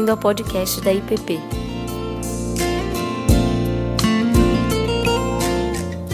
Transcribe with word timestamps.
bem-vindo 0.00 0.12
ao 0.12 0.16
podcast 0.16 0.80
da 0.80 0.92
IPP. 0.94 1.38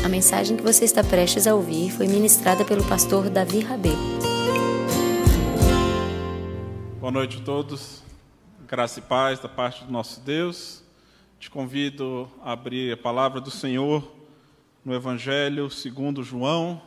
A 0.04 0.08
mensagem 0.08 0.56
que 0.56 0.62
você 0.62 0.84
está 0.84 1.04
prestes 1.04 1.46
a 1.46 1.54
ouvir 1.54 1.92
foi 1.92 2.08
ministrada 2.08 2.64
pelo 2.64 2.84
pastor 2.88 3.30
Davi 3.30 3.60
Rabê. 3.60 3.90
Boa 6.98 7.12
noite 7.12 7.38
a 7.38 7.44
todos. 7.44 8.02
Graça 8.66 8.98
e 8.98 9.02
paz 9.02 9.38
da 9.38 9.48
parte 9.48 9.84
do 9.84 9.92
nosso 9.92 10.20
Deus. 10.20 10.82
Te 11.38 11.48
convido 11.48 12.28
a 12.42 12.52
abrir 12.52 12.92
a 12.92 12.96
palavra 12.96 13.40
do 13.40 13.52
Senhor 13.52 14.02
no 14.84 14.94
Evangelho 14.94 15.70
segundo 15.70 16.24
João, 16.24 16.82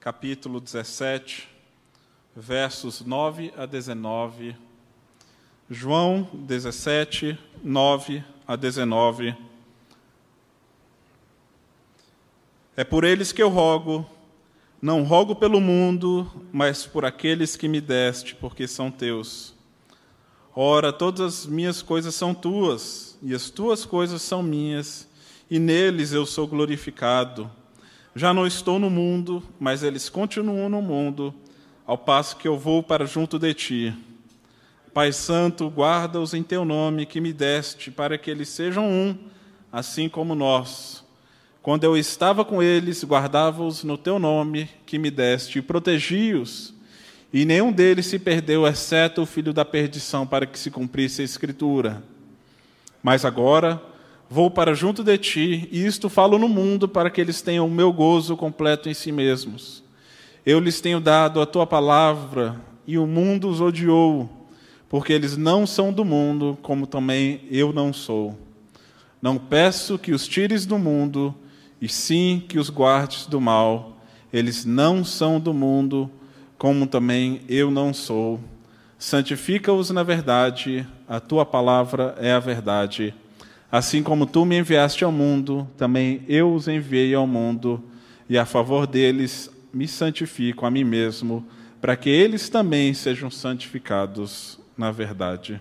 capítulo 0.00 0.60
17, 0.60 1.48
versos 2.34 3.00
9 3.00 3.54
a 3.56 3.64
19. 3.64 4.63
João 5.70 6.28
17, 6.34 7.38
9 7.62 8.22
a 8.46 8.54
19. 8.54 9.34
É 12.76 12.84
por 12.84 13.02
eles 13.02 13.32
que 13.32 13.42
eu 13.42 13.48
rogo, 13.48 14.06
não 14.80 15.04
rogo 15.04 15.34
pelo 15.34 15.62
mundo, 15.62 16.30
mas 16.52 16.84
por 16.84 17.06
aqueles 17.06 17.56
que 17.56 17.66
me 17.66 17.80
deste, 17.80 18.34
porque 18.34 18.68
são 18.68 18.90
teus. 18.90 19.54
Ora, 20.54 20.92
todas 20.92 21.40
as 21.40 21.46
minhas 21.46 21.80
coisas 21.80 22.14
são 22.14 22.34
tuas, 22.34 23.16
e 23.22 23.34
as 23.34 23.48
tuas 23.48 23.86
coisas 23.86 24.20
são 24.20 24.42
minhas, 24.42 25.08
e 25.50 25.58
neles 25.58 26.12
eu 26.12 26.26
sou 26.26 26.46
glorificado. 26.46 27.50
Já 28.14 28.34
não 28.34 28.46
estou 28.46 28.78
no 28.78 28.90
mundo, 28.90 29.42
mas 29.58 29.82
eles 29.82 30.10
continuam 30.10 30.68
no 30.68 30.82
mundo, 30.82 31.34
ao 31.86 31.96
passo 31.96 32.36
que 32.36 32.46
eu 32.46 32.58
vou 32.58 32.82
para 32.82 33.06
junto 33.06 33.38
de 33.38 33.54
ti. 33.54 34.13
Pai 34.94 35.12
Santo, 35.12 35.68
guarda-os 35.68 36.34
em 36.34 36.42
teu 36.44 36.64
nome 36.64 37.04
que 37.04 37.20
me 37.20 37.32
deste, 37.32 37.90
para 37.90 38.16
que 38.16 38.30
eles 38.30 38.48
sejam 38.48 38.88
um, 38.88 39.18
assim 39.72 40.08
como 40.08 40.36
nós. 40.36 41.02
Quando 41.60 41.82
eu 41.82 41.96
estava 41.96 42.44
com 42.44 42.62
eles, 42.62 43.02
guardava-os 43.02 43.82
no 43.82 43.98
teu 43.98 44.20
nome 44.20 44.70
que 44.86 44.96
me 44.96 45.10
deste, 45.10 45.58
e 45.58 45.62
protegi-os. 45.62 46.72
E 47.32 47.44
nenhum 47.44 47.72
deles 47.72 48.06
se 48.06 48.20
perdeu, 48.20 48.64
exceto 48.68 49.22
o 49.22 49.26
filho 49.26 49.52
da 49.52 49.64
perdição, 49.64 50.24
para 50.24 50.46
que 50.46 50.56
se 50.56 50.70
cumprisse 50.70 51.22
a 51.22 51.24
Escritura. 51.24 52.00
Mas 53.02 53.24
agora 53.24 53.82
vou 54.30 54.48
para 54.48 54.74
junto 54.74 55.02
de 55.02 55.18
ti, 55.18 55.68
e 55.72 55.84
isto 55.84 56.08
falo 56.08 56.38
no 56.38 56.48
mundo, 56.48 56.86
para 56.86 57.10
que 57.10 57.20
eles 57.20 57.42
tenham 57.42 57.66
o 57.66 57.70
meu 57.70 57.92
gozo 57.92 58.36
completo 58.36 58.88
em 58.88 58.94
si 58.94 59.10
mesmos. 59.10 59.82
Eu 60.46 60.60
lhes 60.60 60.80
tenho 60.80 61.00
dado 61.00 61.40
a 61.40 61.46
tua 61.46 61.66
palavra, 61.66 62.60
e 62.86 62.96
o 62.96 63.08
mundo 63.08 63.48
os 63.48 63.60
odiou, 63.60 64.43
porque 64.94 65.12
eles 65.12 65.36
não 65.36 65.66
são 65.66 65.92
do 65.92 66.04
mundo, 66.04 66.56
como 66.62 66.86
também 66.86 67.40
eu 67.50 67.72
não 67.72 67.92
sou. 67.92 68.38
Não 69.20 69.36
peço 69.36 69.98
que 69.98 70.12
os 70.12 70.28
tires 70.28 70.64
do 70.64 70.78
mundo, 70.78 71.34
e 71.80 71.88
sim 71.88 72.40
que 72.48 72.60
os 72.60 72.70
guardes 72.70 73.26
do 73.26 73.40
mal. 73.40 73.98
Eles 74.32 74.64
não 74.64 75.04
são 75.04 75.40
do 75.40 75.52
mundo, 75.52 76.08
como 76.56 76.86
também 76.86 77.40
eu 77.48 77.72
não 77.72 77.92
sou. 77.92 78.38
Santifica-os 78.96 79.90
na 79.90 80.04
verdade, 80.04 80.86
a 81.08 81.18
tua 81.18 81.44
palavra 81.44 82.14
é 82.20 82.30
a 82.30 82.38
verdade. 82.38 83.12
Assim 83.72 84.00
como 84.00 84.26
tu 84.26 84.44
me 84.44 84.60
enviaste 84.60 85.02
ao 85.02 85.10
mundo, 85.10 85.68
também 85.76 86.22
eu 86.28 86.54
os 86.54 86.68
enviei 86.68 87.12
ao 87.16 87.26
mundo, 87.26 87.82
e 88.30 88.38
a 88.38 88.46
favor 88.46 88.86
deles 88.86 89.50
me 89.72 89.88
santifico 89.88 90.64
a 90.64 90.70
mim 90.70 90.84
mesmo, 90.84 91.44
para 91.80 91.96
que 91.96 92.08
eles 92.08 92.48
também 92.48 92.94
sejam 92.94 93.28
santificados 93.28 94.62
na 94.76 94.90
verdade. 94.90 95.60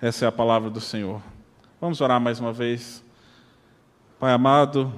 Essa 0.00 0.24
é 0.24 0.28
a 0.28 0.32
palavra 0.32 0.70
do 0.70 0.80
Senhor. 0.80 1.20
Vamos 1.80 2.00
orar 2.00 2.20
mais 2.20 2.40
uma 2.40 2.52
vez. 2.52 3.04
Pai 4.18 4.32
amado, 4.32 4.92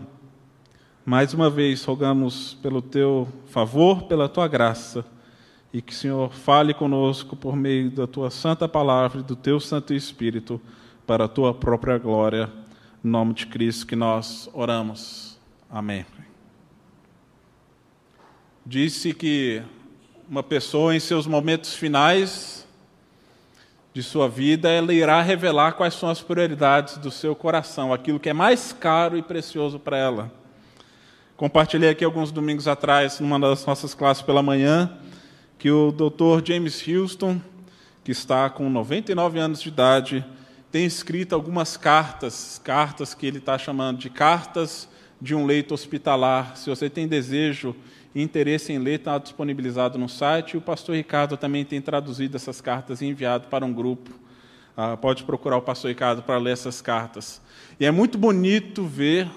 mais 1.04 1.34
uma 1.34 1.50
vez 1.50 1.84
rogamos 1.84 2.54
pelo 2.54 2.80
teu 2.80 3.28
favor, 3.46 4.04
pela 4.04 4.28
tua 4.28 4.46
graça, 4.48 5.04
e 5.72 5.82
que 5.82 5.92
o 5.92 5.96
Senhor 5.96 6.32
fale 6.32 6.74
conosco 6.74 7.34
por 7.34 7.56
meio 7.56 7.90
da 7.90 8.06
tua 8.06 8.30
santa 8.30 8.68
palavra 8.68 9.20
e 9.20 9.24
do 9.24 9.34
teu 9.34 9.58
Santo 9.58 9.94
Espírito, 9.94 10.60
para 11.06 11.24
a 11.24 11.28
tua 11.28 11.52
própria 11.52 11.98
glória. 11.98 12.50
Em 13.04 13.08
nome 13.08 13.34
de 13.34 13.46
Cristo 13.46 13.86
que 13.86 13.96
nós 13.96 14.48
oramos. 14.52 15.38
Amém. 15.68 16.06
Disse 18.64 19.12
que 19.12 19.62
uma 20.28 20.42
pessoa 20.42 20.94
em 20.94 21.00
seus 21.00 21.26
momentos 21.26 21.74
finais 21.74 22.61
de 23.94 24.02
sua 24.02 24.28
vida, 24.28 24.70
ela 24.70 24.92
irá 24.94 25.20
revelar 25.20 25.72
quais 25.72 25.94
são 25.94 26.08
as 26.08 26.22
prioridades 26.22 26.96
do 26.96 27.10
seu 27.10 27.34
coração, 27.34 27.92
aquilo 27.92 28.18
que 28.18 28.30
é 28.30 28.32
mais 28.32 28.72
caro 28.72 29.18
e 29.18 29.22
precioso 29.22 29.78
para 29.78 29.98
ela. 29.98 30.32
Compartilhei 31.36 31.90
aqui 31.90 32.04
alguns 32.04 32.30
domingos 32.32 32.66
atrás, 32.66 33.20
numa 33.20 33.38
das 33.38 33.66
nossas 33.66 33.94
classes 33.94 34.22
pela 34.22 34.42
manhã, 34.42 34.96
que 35.58 35.70
o 35.70 35.92
Dr. 35.92 36.44
James 36.44 36.82
Houston, 36.86 37.40
que 38.02 38.12
está 38.12 38.48
com 38.48 38.70
99 38.70 39.38
anos 39.38 39.60
de 39.60 39.68
idade, 39.68 40.24
tem 40.70 40.86
escrito 40.86 41.34
algumas 41.34 41.76
cartas, 41.76 42.60
cartas 42.64 43.12
que 43.12 43.26
ele 43.26 43.38
está 43.38 43.58
chamando 43.58 43.98
de 43.98 44.08
cartas 44.08 44.88
de 45.22 45.36
um 45.36 45.46
leito 45.46 45.72
hospitalar. 45.72 46.56
Se 46.56 46.68
você 46.68 46.90
tem 46.90 47.06
desejo 47.06 47.76
e 48.12 48.20
interesse 48.20 48.72
em 48.72 48.78
ler, 48.78 48.98
está 48.98 49.18
disponibilizado 49.18 49.96
no 49.96 50.08
site. 50.08 50.56
O 50.56 50.60
pastor 50.60 50.96
Ricardo 50.96 51.36
também 51.36 51.64
tem 51.64 51.80
traduzido 51.80 52.36
essas 52.36 52.60
cartas 52.60 53.00
e 53.00 53.06
enviado 53.06 53.46
para 53.46 53.64
um 53.64 53.72
grupo. 53.72 54.10
Ah, 54.76 54.96
pode 54.96 55.22
procurar 55.22 55.58
o 55.58 55.62
pastor 55.62 55.90
Ricardo 55.90 56.22
para 56.24 56.38
ler 56.38 56.50
essas 56.54 56.80
cartas. 56.80 57.40
E 57.78 57.86
é 57.86 57.90
muito 57.92 58.18
bonito 58.18 58.84
ver 58.84 59.30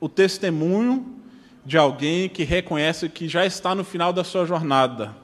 o 0.00 0.08
testemunho 0.08 1.14
de 1.64 1.78
alguém 1.78 2.28
que 2.28 2.42
reconhece 2.42 3.08
que 3.08 3.28
já 3.28 3.46
está 3.46 3.76
no 3.76 3.84
final 3.84 4.12
da 4.12 4.24
sua 4.24 4.44
jornada. 4.44 5.14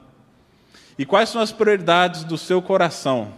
E 0.97 1.05
quais 1.05 1.27
são 1.27 1.41
as 1.41 1.51
prioridades 1.51 2.23
do 2.23 2.37
seu 2.37 2.61
coração? 2.61 3.33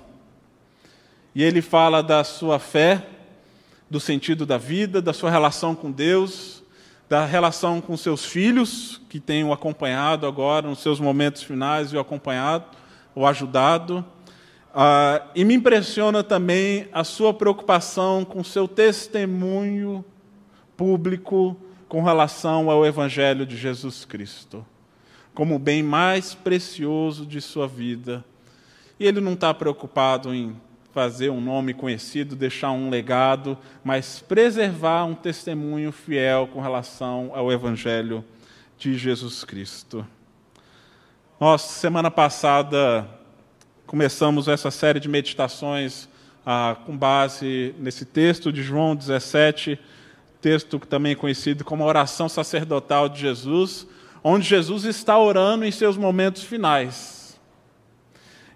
E 1.34 1.42
ele 1.42 1.64
fala 1.64 2.04
da 2.04 2.24
sua 2.24 2.60
fé, 2.60 3.04
do 3.90 4.00
sentido 4.00 4.46
da 4.46 4.58
vida, 4.58 5.02
da 5.02 5.14
sua 5.14 5.32
relação 5.32 5.74
com 5.74 5.92
Deus, 5.92 6.64
da 7.10 7.26
relação 7.26 7.82
com 7.82 7.98
seus 7.98 8.24
filhos, 8.24 9.02
que 9.10 9.20
tem 9.20 9.44
o 9.44 9.52
acompanhado 9.52 10.28
agora 10.28 10.68
nos 10.68 10.80
seus 10.80 11.00
momentos 11.00 11.42
finais 11.42 11.92
e 11.92 11.98
o 11.98 12.00
acompanhado, 12.00 12.66
o 13.16 13.26
ajudado. 13.26 14.06
Ah, 14.74 15.24
e 15.34 15.44
me 15.44 15.56
impressiona 15.56 16.24
também 16.24 16.88
a 16.94 17.04
sua 17.04 17.34
preocupação 17.34 18.24
com 18.24 18.44
seu 18.44 18.68
testemunho 18.68 20.06
público 20.78 21.58
com 21.88 22.04
relação 22.04 22.70
ao 22.70 22.86
Evangelho 22.86 23.44
de 23.48 23.58
Jesus 23.58 24.06
Cristo, 24.06 24.64
como 25.34 25.56
o 25.56 25.60
bem 25.60 25.82
mais 25.82 26.36
precioso 26.36 27.26
de 27.26 27.42
sua 27.42 27.68
vida. 27.68 28.24
E 29.00 29.08
ele 29.08 29.20
não 29.20 29.34
está 29.34 29.52
preocupado 29.52 30.34
em 30.34 30.56
fazer 30.94 31.30
um 31.30 31.40
nome 31.40 31.74
conhecido, 31.74 32.36
deixar 32.36 32.72
um 32.72 32.90
legado, 32.90 33.58
mas 33.84 34.20
preservar 34.20 35.06
um 35.06 35.14
testemunho 35.14 35.92
fiel 35.92 36.48
com 36.48 36.62
relação 36.62 37.32
ao 37.34 37.52
Evangelho 37.52 38.24
de 38.78 38.98
Jesus 38.98 39.44
Cristo. 39.44 40.06
Nós, 41.40 41.62
semana 41.62 42.10
passada, 42.10 43.08
começamos 43.86 44.48
essa 44.48 44.72
série 44.72 45.00
de 45.00 45.08
meditações 45.08 46.10
ah, 46.46 46.76
com 46.86 46.98
base 46.98 47.76
nesse 47.78 48.06
texto 48.06 48.52
de 48.52 48.64
João 48.64 48.96
17, 48.96 49.80
texto 50.42 50.80
também 50.80 51.12
é 51.12 51.16
conhecido 51.16 51.64
como 51.64 51.84
a 51.84 51.88
oração 51.88 52.30
sacerdotal 52.30 53.10
de 53.10 53.20
Jesus, 53.20 53.86
onde 54.24 54.48
Jesus 54.48 54.86
está 54.86 55.18
orando 55.18 55.66
em 55.66 55.72
seus 55.72 55.98
momentos 55.98 56.44
finais. 56.44 57.19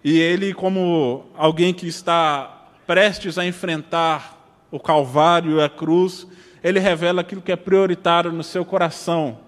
E 0.04 0.20
ele, 0.20 0.54
como 0.54 1.26
alguém 1.36 1.74
que 1.74 1.88
está 1.88 2.68
prestes 2.86 3.38
a 3.38 3.46
enfrentar 3.46 4.38
o 4.70 4.80
Calvário 4.80 5.58
e 5.58 5.64
a 5.64 5.70
cruz, 5.70 6.28
ele 6.64 6.80
revela 6.80 7.22
aquilo 7.22 7.42
que 7.42 7.52
é 7.52 7.56
prioritário 7.56 8.32
no 8.32 8.44
seu 8.44 8.66
coração. 8.66 9.40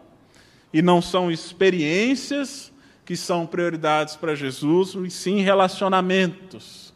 E 0.74 0.82
não 0.82 1.02
são 1.02 1.32
experiências 1.32 2.72
que 3.06 3.16
são 3.16 3.46
prioridades 3.46 4.16
para 4.16 4.36
Jesus, 4.36 4.96
e 4.96 5.10
sim 5.10 5.42
relacionamentos. 5.42 6.94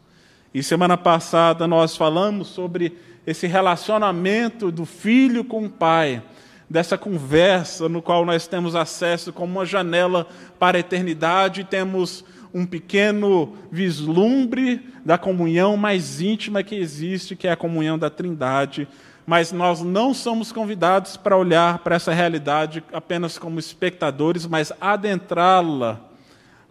E 0.53 0.63
semana 0.63 0.97
passada 0.97 1.67
nós 1.67 1.95
falamos 1.95 2.47
sobre 2.47 2.97
esse 3.27 3.45
relacionamento 3.45 4.71
do 4.71 4.85
filho 4.85 5.43
com 5.43 5.65
o 5.65 5.69
pai, 5.69 6.23
dessa 6.67 6.97
conversa 6.97 7.87
no 7.87 8.01
qual 8.01 8.25
nós 8.25 8.47
temos 8.47 8.75
acesso 8.75 9.31
como 9.31 9.53
uma 9.53 9.65
janela 9.65 10.27
para 10.57 10.77
a 10.77 10.79
eternidade, 10.79 11.63
temos 11.63 12.25
um 12.53 12.65
pequeno 12.65 13.55
vislumbre 13.71 14.87
da 15.05 15.17
comunhão 15.17 15.77
mais 15.77 16.21
íntima 16.21 16.63
que 16.63 16.75
existe, 16.75 17.35
que 17.35 17.47
é 17.47 17.51
a 17.51 17.57
comunhão 17.57 17.97
da 17.97 18.09
Trindade, 18.09 18.87
mas 19.25 19.51
nós 19.51 19.81
não 19.81 20.13
somos 20.13 20.51
convidados 20.51 21.15
para 21.15 21.37
olhar 21.37 21.79
para 21.79 21.95
essa 21.95 22.11
realidade 22.11 22.83
apenas 22.91 23.37
como 23.37 23.59
espectadores, 23.59 24.47
mas 24.47 24.73
adentrá-la 24.81 26.01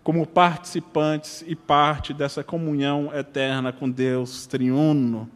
como 0.03 0.27
participantes 0.27 1.45
e 1.47 1.55
parte 1.55 2.15
dessa 2.15 2.43
comunhão 2.43 3.11
eterna 3.15 3.73
com 3.73 3.91
Deus 3.91 4.47
triuno. 4.47 5.31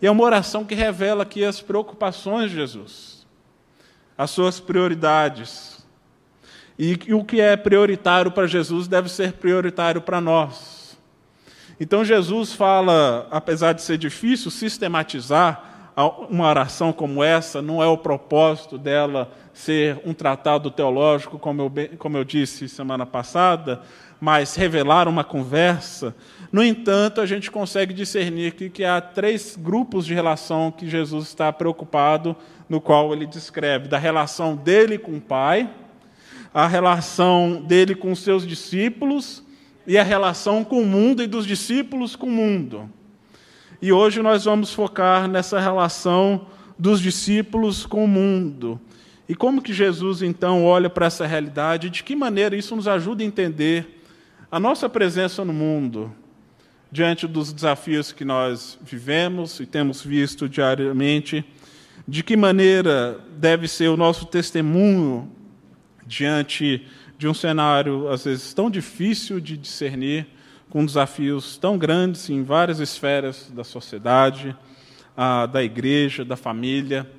E 0.00 0.06
é 0.06 0.10
uma 0.10 0.24
oração 0.24 0.64
que 0.64 0.74
revela 0.74 1.22
aqui 1.22 1.44
as 1.44 1.60
preocupações 1.60 2.50
de 2.50 2.56
Jesus, 2.56 3.26
as 4.16 4.30
suas 4.30 4.58
prioridades. 4.58 5.79
E 6.82 7.12
o 7.12 7.22
que 7.22 7.42
é 7.42 7.58
prioritário 7.58 8.30
para 8.30 8.46
Jesus 8.46 8.88
deve 8.88 9.10
ser 9.10 9.34
prioritário 9.34 10.00
para 10.00 10.18
nós. 10.18 10.98
Então 11.78 12.02
Jesus 12.02 12.54
fala, 12.54 13.28
apesar 13.30 13.74
de 13.74 13.82
ser 13.82 13.98
difícil 13.98 14.50
sistematizar 14.50 15.92
uma 16.30 16.48
oração 16.48 16.90
como 16.90 17.22
essa, 17.22 17.60
não 17.60 17.82
é 17.82 17.86
o 17.86 17.98
propósito 17.98 18.78
dela 18.78 19.30
ser 19.52 20.00
um 20.06 20.14
tratado 20.14 20.70
teológico, 20.70 21.38
como 21.38 21.60
eu, 21.60 21.98
como 21.98 22.16
eu 22.16 22.24
disse 22.24 22.66
semana 22.66 23.04
passada, 23.04 23.82
mas 24.18 24.54
revelar 24.54 25.06
uma 25.06 25.22
conversa. 25.22 26.16
No 26.50 26.64
entanto, 26.64 27.20
a 27.20 27.26
gente 27.26 27.50
consegue 27.50 27.92
discernir 27.92 28.52
que, 28.52 28.70
que 28.70 28.86
há 28.86 29.02
três 29.02 29.54
grupos 29.54 30.06
de 30.06 30.14
relação 30.14 30.70
que 30.70 30.88
Jesus 30.88 31.26
está 31.26 31.52
preocupado, 31.52 32.34
no 32.70 32.80
qual 32.80 33.12
ele 33.12 33.26
descreve: 33.26 33.86
da 33.86 33.98
relação 33.98 34.56
dele 34.56 34.96
com 34.96 35.18
o 35.18 35.20
Pai, 35.20 35.68
a 36.52 36.66
relação 36.66 37.62
dele 37.66 37.94
com 37.94 38.14
seus 38.14 38.46
discípulos 38.46 39.42
e 39.86 39.96
a 39.96 40.02
relação 40.02 40.64
com 40.64 40.82
o 40.82 40.86
mundo 40.86 41.22
e 41.22 41.26
dos 41.26 41.46
discípulos 41.46 42.16
com 42.16 42.26
o 42.26 42.30
mundo. 42.30 42.90
E 43.80 43.92
hoje 43.92 44.20
nós 44.20 44.44
vamos 44.44 44.74
focar 44.74 45.28
nessa 45.28 45.58
relação 45.58 46.46
dos 46.78 47.00
discípulos 47.00 47.86
com 47.86 48.04
o 48.04 48.08
mundo. 48.08 48.80
E 49.28 49.34
como 49.34 49.62
que 49.62 49.72
Jesus 49.72 50.22
então 50.22 50.64
olha 50.64 50.90
para 50.90 51.06
essa 51.06 51.26
realidade? 51.26 51.88
De 51.88 52.02
que 52.02 52.16
maneira 52.16 52.56
isso 52.56 52.74
nos 52.74 52.88
ajuda 52.88 53.22
a 53.22 53.26
entender 53.26 54.02
a 54.50 54.58
nossa 54.58 54.88
presença 54.88 55.44
no 55.44 55.52
mundo 55.52 56.12
diante 56.90 57.28
dos 57.28 57.52
desafios 57.52 58.10
que 58.10 58.24
nós 58.24 58.76
vivemos 58.82 59.60
e 59.60 59.66
temos 59.66 60.02
visto 60.02 60.48
diariamente? 60.48 61.44
De 62.08 62.24
que 62.24 62.36
maneira 62.36 63.20
deve 63.36 63.68
ser 63.68 63.88
o 63.88 63.96
nosso 63.96 64.26
testemunho 64.26 65.30
diante 66.10 66.86
de 67.16 67.26
um 67.28 67.34
cenário 67.34 68.08
às 68.08 68.24
vezes 68.24 68.52
tão 68.52 68.68
difícil 68.68 69.40
de 69.40 69.56
discernir? 69.56 70.26
com 70.70 70.86
desafios 70.86 71.58
tão 71.58 71.76
grandes 71.76 72.30
em 72.30 72.44
várias 72.44 72.78
esferas 72.78 73.50
da 73.52 73.64
sociedade, 73.64 74.56
da 75.52 75.62
igreja, 75.62 76.24
da 76.24 76.36
família. 76.36 77.10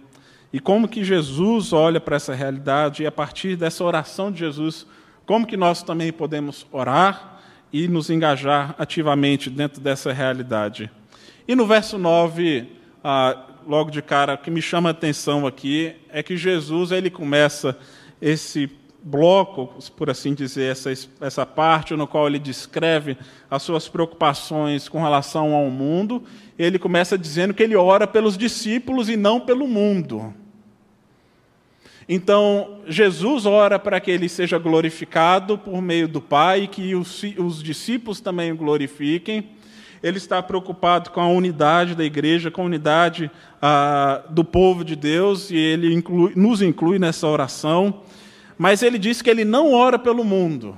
E 0.53 0.59
como 0.59 0.87
que 0.87 1.03
Jesus 1.03 1.73
olha 1.73 1.99
para 1.99 2.15
essa 2.15 2.33
realidade 2.33 3.03
e 3.03 3.05
a 3.05 3.11
partir 3.11 3.57
dessa 3.57 3.83
oração 3.83 4.31
de 4.31 4.39
Jesus, 4.39 4.87
como 5.25 5.45
que 5.45 5.57
nós 5.57 5.83
também 5.83 6.13
podemos 6.13 6.65
orar 6.71 7.41
e 7.73 7.89
nos 7.89 8.09
engajar 8.09 8.73
ativamente 8.77 9.49
dentro 9.49 9.81
dessa 9.81 10.13
realidade. 10.13 10.89
E 11.45 11.53
no 11.53 11.65
verso 11.65 11.97
9, 11.97 12.67
logo 13.67 13.91
de 13.91 14.01
cara, 14.01 14.35
o 14.35 14.37
que 14.37 14.49
me 14.49 14.61
chama 14.61 14.89
a 14.89 14.91
atenção 14.91 15.45
aqui 15.45 15.93
é 16.09 16.23
que 16.23 16.37
Jesus 16.37 16.91
ele 16.91 17.09
começa 17.09 17.77
esse 18.21 18.67
bloco, 19.03 19.73
por 19.97 20.09
assim 20.09 20.33
dizer, 20.33 20.71
essa, 20.71 20.91
essa 21.19 21.45
parte 21.45 21.95
no 21.95 22.07
qual 22.07 22.27
ele 22.27 22.39
descreve 22.39 23.17
as 23.49 23.63
suas 23.63 23.87
preocupações 23.87 24.87
com 24.87 25.01
relação 25.01 25.53
ao 25.53 25.69
mundo, 25.69 26.23
ele 26.57 26.77
começa 26.77 27.17
dizendo 27.17 27.53
que 27.53 27.63
ele 27.63 27.75
ora 27.75 28.05
pelos 28.05 28.37
discípulos 28.37 29.09
e 29.09 29.17
não 29.17 29.39
pelo 29.39 29.67
mundo. 29.67 30.33
Então, 32.07 32.79
Jesus 32.87 33.45
ora 33.45 33.79
para 33.79 33.99
que 33.99 34.11
ele 34.11 34.27
seja 34.27 34.57
glorificado 34.57 35.57
por 35.57 35.81
meio 35.81 36.07
do 36.07 36.21
Pai 36.21 36.63
e 36.63 36.67
que 36.67 36.93
os, 36.93 37.23
os 37.37 37.63
discípulos 37.63 38.19
também 38.19 38.51
o 38.51 38.57
glorifiquem. 38.57 39.49
Ele 40.03 40.17
está 40.17 40.41
preocupado 40.41 41.11
com 41.11 41.21
a 41.21 41.27
unidade 41.27 41.95
da 41.95 42.03
igreja, 42.03 42.51
com 42.51 42.63
a 42.63 42.65
unidade 42.65 43.29
ah, 43.61 44.23
do 44.29 44.43
povo 44.43 44.83
de 44.83 44.95
Deus, 44.95 45.51
e 45.51 45.55
ele 45.55 45.93
inclui, 45.93 46.33
nos 46.35 46.61
inclui 46.61 46.97
nessa 46.97 47.27
oração. 47.27 48.01
Mas 48.61 48.83
ele 48.83 48.99
diz 48.99 49.23
que 49.23 49.29
ele 49.31 49.43
não 49.43 49.73
ora 49.73 49.97
pelo 49.97 50.23
mundo. 50.23 50.77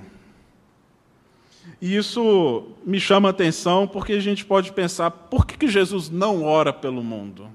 E 1.82 1.98
isso 1.98 2.78
me 2.86 2.98
chama 2.98 3.28
a 3.28 3.32
atenção 3.32 3.86
porque 3.86 4.14
a 4.14 4.22
gente 4.22 4.46
pode 4.46 4.72
pensar: 4.72 5.12
por 5.12 5.46
que, 5.46 5.58
que 5.58 5.68
Jesus 5.68 6.10
não 6.10 6.46
ora 6.46 6.72
pelo 6.72 7.04
mundo? 7.04 7.50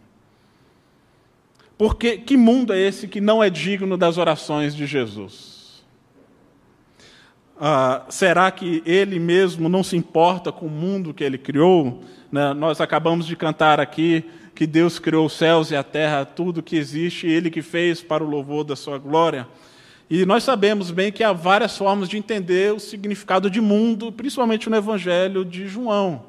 Porque 1.79 2.19
que 2.19 2.37
mundo 2.37 2.75
é 2.75 2.79
esse 2.79 3.09
que 3.09 3.23
não 3.23 3.43
é 3.43 3.49
digno 3.49 3.97
das 3.97 4.19
orações 4.19 4.77
de 4.77 4.85
Jesus? 4.85 5.83
Ah, 7.59 8.05
será 8.11 8.51
que 8.51 8.83
ele 8.85 9.19
mesmo 9.19 9.67
não 9.67 9.83
se 9.83 9.97
importa 9.97 10.53
com 10.53 10.67
o 10.67 10.71
mundo 10.71 11.15
que 11.15 11.25
ele 11.25 11.39
criou? 11.39 12.03
Né? 12.31 12.53
Nós 12.53 12.83
acabamos 12.83 13.27
de 13.27 13.35
cantar 13.35 13.81
aqui 13.81 14.27
que 14.55 14.67
Deus 14.67 14.99
criou 14.99 15.25
os 15.25 15.33
céus 15.33 15.71
e 15.71 15.77
a 15.77 15.83
terra, 15.83 16.27
tudo 16.27 16.63
que 16.63 16.77
existe, 16.77 17.27
ele 17.27 17.51
que 17.51 17.63
fez 17.63 18.03
para 18.03 18.23
o 18.23 18.29
louvor 18.29 18.63
da 18.63 18.77
sua 18.77 18.99
glória. 18.99 19.49
E 20.11 20.25
nós 20.25 20.43
sabemos 20.43 20.91
bem 20.91 21.13
que 21.13 21.23
há 21.23 21.35
várias 21.35 21.77
formas 21.77 22.09
de 22.09 22.17
entender 22.17 22.73
o 22.73 22.81
significado 22.81 23.51
de 23.51 23.61
mundo, 23.61 24.11
principalmente 24.11 24.71
no 24.71 24.77
Evangelho 24.77 25.45
de 25.45 25.69
João. 25.69 26.25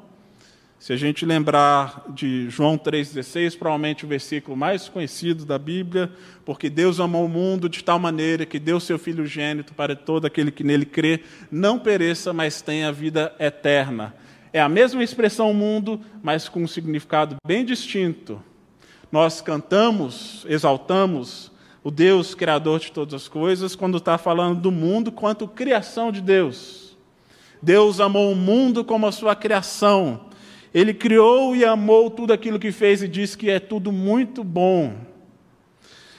Se 0.78 0.92
a 0.92 0.98
gente 0.98 1.26
lembrar 1.26 2.04
de 2.10 2.50
João 2.50 2.78
3,16, 2.78 3.58
provavelmente 3.58 4.04
o 4.04 4.08
versículo 4.08 4.58
mais 4.58 4.90
conhecido 4.90 5.46
da 5.46 5.58
Bíblia, 5.58 6.12
porque 6.44 6.70
Deus 6.70 7.00
amou 7.00 7.26
o 7.26 7.30
mundo 7.30 7.70
de 7.70 7.82
tal 7.82 7.98
maneira 7.98 8.46
que 8.46 8.60
deu 8.60 8.82
seu 8.82 9.00
Filho 9.00 9.26
gênito 9.26 9.74
para 9.74 9.96
todo 9.96 10.26
aquele 10.26 10.52
que 10.52 10.64
nele 10.64 10.86
crê, 10.86 11.22
não 11.50 11.80
pereça, 11.80 12.34
mas 12.34 12.62
tenha 12.62 12.92
vida 12.92 13.34
eterna. 13.40 14.14
É 14.52 14.60
a 14.60 14.68
mesma 14.68 15.02
expressão 15.02 15.54
mundo, 15.54 16.02
mas 16.22 16.50
com 16.50 16.64
um 16.64 16.68
significado 16.68 17.38
bem 17.48 17.64
distinto. 17.64 18.44
Nós 19.10 19.40
cantamos, 19.40 20.46
exaltamos 20.50 21.50
o 21.90 21.92
Deus 21.92 22.36
criador 22.36 22.80
de 22.80 22.92
todas 22.92 23.16
as 23.16 23.28
coisas, 23.28 23.76
quando 23.76 23.98
está 23.98 24.16
falando 24.16 24.62
do 24.62 24.70
mundo 24.70 25.12
quanto 25.12 25.48
criação 25.48 26.12
de 26.12 26.22
Deus. 26.22 26.96
Deus 27.64 28.00
amou 28.00 28.32
o 28.32 28.36
mundo 28.36 28.86
como 28.86 29.08
a 29.08 29.12
sua 29.12 29.36
criação. 29.36 30.22
Ele 30.72 30.94
criou 30.94 31.56
e 31.56 31.66
amou 31.66 32.12
tudo 32.12 32.32
aquilo 32.32 32.60
que 32.60 32.72
fez 32.72 33.02
e 33.02 33.08
disse 33.08 33.36
que 33.36 33.50
é 33.50 33.60
tudo 33.60 33.92
muito 33.92 34.44
bom. 34.44 34.98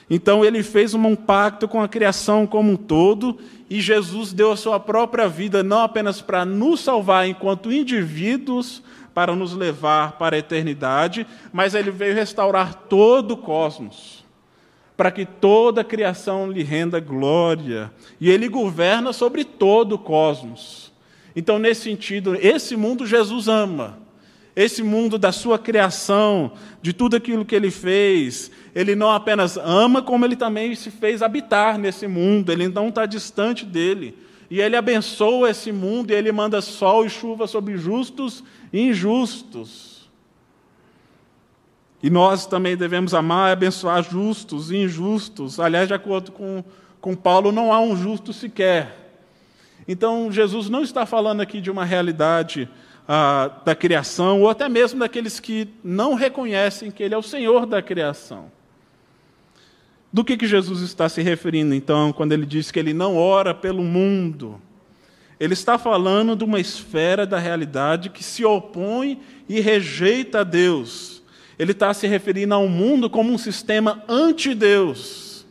Então 0.09 0.43
ele 0.43 0.61
fez 0.61 0.93
um 0.93 1.15
pacto 1.15 1.69
com 1.69 1.81
a 1.81 1.87
criação 1.87 2.45
como 2.45 2.73
um 2.73 2.75
todo 2.75 3.37
e 3.69 3.79
Jesus 3.79 4.33
deu 4.33 4.51
a 4.51 4.57
sua 4.57 4.77
própria 4.77 5.29
vida 5.29 5.63
não 5.63 5.79
apenas 5.79 6.19
para 6.19 6.43
nos 6.43 6.81
salvar 6.81 7.29
enquanto 7.29 7.71
indivíduos, 7.71 8.83
para 9.13 9.33
nos 9.33 9.53
levar 9.53 10.17
para 10.17 10.35
a 10.35 10.39
eternidade, 10.39 11.25
mas 11.53 11.73
ele 11.73 11.91
veio 11.91 12.13
restaurar 12.13 12.73
todo 12.73 13.35
o 13.35 13.37
cosmos 13.37 14.20
para 15.01 15.09
que 15.09 15.25
toda 15.25 15.81
a 15.81 15.83
criação 15.83 16.51
lhe 16.51 16.61
renda 16.61 16.99
glória. 16.99 17.91
E 18.19 18.29
ele 18.29 18.47
governa 18.47 19.11
sobre 19.11 19.43
todo 19.43 19.93
o 19.93 19.97
cosmos. 19.97 20.91
Então, 21.35 21.57
nesse 21.57 21.81
sentido, 21.81 22.35
esse 22.39 22.75
mundo 22.75 23.03
Jesus 23.07 23.47
ama. 23.47 23.97
Esse 24.55 24.83
mundo 24.83 25.17
da 25.17 25.31
sua 25.31 25.57
criação, 25.57 26.51
de 26.83 26.93
tudo 26.93 27.15
aquilo 27.15 27.43
que 27.43 27.55
ele 27.55 27.71
fez, 27.71 28.51
ele 28.75 28.93
não 28.93 29.09
apenas 29.09 29.57
ama, 29.57 30.03
como 30.03 30.23
ele 30.23 30.35
também 30.35 30.75
se 30.75 30.91
fez 30.91 31.23
habitar 31.23 31.79
nesse 31.79 32.05
mundo, 32.05 32.51
ele 32.51 32.67
não 32.67 32.89
está 32.89 33.07
distante 33.07 33.65
dele. 33.65 34.15
E 34.51 34.61
ele 34.61 34.75
abençoa 34.75 35.49
esse 35.49 35.71
mundo 35.71 36.11
e 36.11 36.13
ele 36.13 36.31
manda 36.31 36.61
sol 36.61 37.07
e 37.07 37.09
chuva 37.09 37.47
sobre 37.47 37.75
justos 37.75 38.43
e 38.71 38.89
injustos. 38.89 39.90
E 42.03 42.09
nós 42.09 42.45
também 42.45 42.75
devemos 42.75 43.13
amar 43.13 43.49
e 43.49 43.53
abençoar 43.53 44.03
justos 44.03 44.71
e 44.71 44.77
injustos. 44.77 45.59
Aliás, 45.59 45.87
de 45.87 45.93
acordo 45.93 46.31
com, 46.31 46.63
com 46.99 47.15
Paulo, 47.15 47.51
não 47.51 47.71
há 47.71 47.79
um 47.79 47.95
justo 47.95 48.33
sequer. 48.33 49.13
Então, 49.87 50.31
Jesus 50.31 50.69
não 50.69 50.83
está 50.83 51.05
falando 51.05 51.41
aqui 51.41 51.61
de 51.61 51.69
uma 51.69 51.85
realidade 51.85 52.67
ah, 53.07 53.51
da 53.63 53.75
criação, 53.75 54.41
ou 54.41 54.49
até 54.49 54.67
mesmo 54.67 54.99
daqueles 54.99 55.39
que 55.39 55.67
não 55.83 56.15
reconhecem 56.15 56.89
que 56.89 57.03
Ele 57.03 57.13
é 57.13 57.17
o 57.17 57.23
Senhor 57.23 57.65
da 57.65 57.81
criação. 57.81 58.51
Do 60.11 60.25
que, 60.25 60.35
que 60.35 60.47
Jesus 60.47 60.81
está 60.81 61.07
se 61.07 61.21
referindo, 61.21 61.73
então, 61.73 62.11
quando 62.11 62.33
ele 62.33 62.45
diz 62.45 62.69
que 62.69 62.77
ele 62.77 62.93
não 62.93 63.15
ora 63.15 63.53
pelo 63.53 63.81
mundo? 63.81 64.61
Ele 65.39 65.53
está 65.53 65.77
falando 65.77 66.35
de 66.35 66.43
uma 66.43 66.59
esfera 66.59 67.25
da 67.25 67.39
realidade 67.39 68.09
que 68.09 68.21
se 68.21 68.43
opõe 68.43 69.21
e 69.47 69.61
rejeita 69.61 70.41
a 70.41 70.43
Deus 70.43 71.20
ele 71.57 71.71
está 71.71 71.93
se 71.93 72.07
referindo 72.07 72.53
ao 72.53 72.67
mundo 72.67 73.09
como 73.09 73.31
um 73.31 73.37
sistema 73.37 74.03
anti-Deus. 74.07 75.45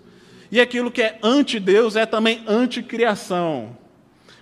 E 0.50 0.60
aquilo 0.60 0.90
que 0.90 1.02
é 1.02 1.18
anti-Deus 1.22 1.96
é 1.96 2.04
também 2.04 2.42
anticriação. 2.46 3.76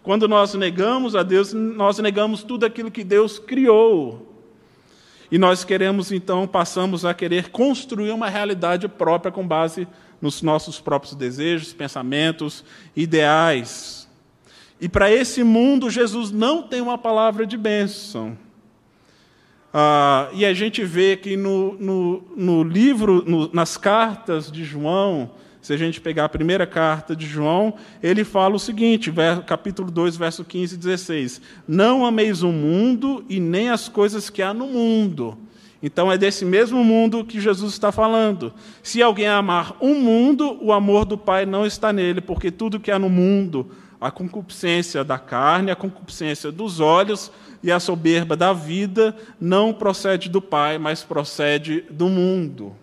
Quando 0.02 0.26
nós 0.26 0.54
negamos 0.54 1.14
a 1.14 1.22
Deus, 1.22 1.52
nós 1.52 1.98
negamos 1.98 2.42
tudo 2.42 2.64
aquilo 2.64 2.90
que 2.90 3.04
Deus 3.04 3.38
criou. 3.38 4.28
E 5.30 5.36
nós 5.36 5.64
queremos, 5.64 6.10
então, 6.10 6.46
passamos 6.46 7.04
a 7.04 7.12
querer 7.12 7.50
construir 7.50 8.10
uma 8.10 8.30
realidade 8.30 8.88
própria 8.88 9.30
com 9.30 9.46
base 9.46 9.86
nos 10.20 10.40
nossos 10.40 10.80
próprios 10.80 11.14
desejos, 11.14 11.74
pensamentos, 11.74 12.64
ideais. 12.96 14.08
E 14.80 14.88
para 14.88 15.10
esse 15.10 15.44
mundo, 15.44 15.90
Jesus 15.90 16.30
não 16.30 16.62
tem 16.62 16.80
uma 16.80 16.96
palavra 16.96 17.46
de 17.46 17.58
bênção. 17.58 18.38
Ah, 19.72 20.28
e 20.32 20.46
a 20.46 20.54
gente 20.54 20.82
vê 20.84 21.16
que 21.16 21.36
no, 21.36 21.74
no, 21.74 22.22
no 22.36 22.62
livro, 22.62 23.22
no, 23.26 23.50
nas 23.52 23.76
cartas 23.76 24.50
de 24.50 24.64
João, 24.64 25.30
se 25.60 25.72
a 25.72 25.76
gente 25.76 26.00
pegar 26.00 26.24
a 26.24 26.28
primeira 26.28 26.66
carta 26.66 27.14
de 27.14 27.26
João, 27.26 27.74
ele 28.02 28.24
fala 28.24 28.56
o 28.56 28.58
seguinte, 28.58 29.12
capítulo 29.46 29.90
2, 29.90 30.16
verso 30.16 30.44
15 30.44 30.74
e 30.74 30.78
16: 30.78 31.42
Não 31.66 32.06
ameis 32.06 32.42
o 32.42 32.50
mundo 32.50 33.24
e 33.28 33.38
nem 33.38 33.68
as 33.68 33.88
coisas 33.88 34.30
que 34.30 34.40
há 34.40 34.54
no 34.54 34.66
mundo. 34.66 35.36
Então 35.82 36.10
é 36.10 36.18
desse 36.18 36.44
mesmo 36.44 36.82
mundo 36.82 37.24
que 37.24 37.40
Jesus 37.40 37.72
está 37.72 37.92
falando. 37.92 38.52
Se 38.82 39.02
alguém 39.02 39.28
amar 39.28 39.76
um 39.80 39.94
mundo, 39.94 40.58
o 40.60 40.72
amor 40.72 41.04
do 41.04 41.16
Pai 41.18 41.44
não 41.44 41.66
está 41.66 41.92
nele, 41.92 42.20
porque 42.20 42.50
tudo 42.50 42.80
que 42.80 42.90
há 42.90 42.98
no 42.98 43.08
mundo, 43.08 43.70
a 44.00 44.10
concupiscência 44.10 45.04
da 45.04 45.18
carne, 45.18 45.70
a 45.70 45.76
concupiscência 45.76 46.50
dos 46.50 46.80
olhos 46.80 47.30
e 47.62 47.72
a 47.72 47.80
soberba 47.80 48.36
da 48.36 48.52
vida, 48.52 49.16
não 49.40 49.72
procede 49.72 50.28
do 50.28 50.40
Pai, 50.40 50.78
mas 50.78 51.02
procede 51.02 51.82
do 51.90 52.08
mundo. 52.08 52.74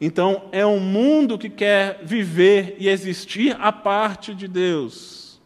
Então, 0.00 0.44
é 0.50 0.64
um 0.64 0.80
mundo 0.80 1.36
que 1.36 1.50
quer 1.50 2.00
viver 2.02 2.76
e 2.78 2.88
existir 2.88 3.56
à 3.60 3.70
parte 3.70 4.34
de 4.34 4.48
Deus. 4.48 5.40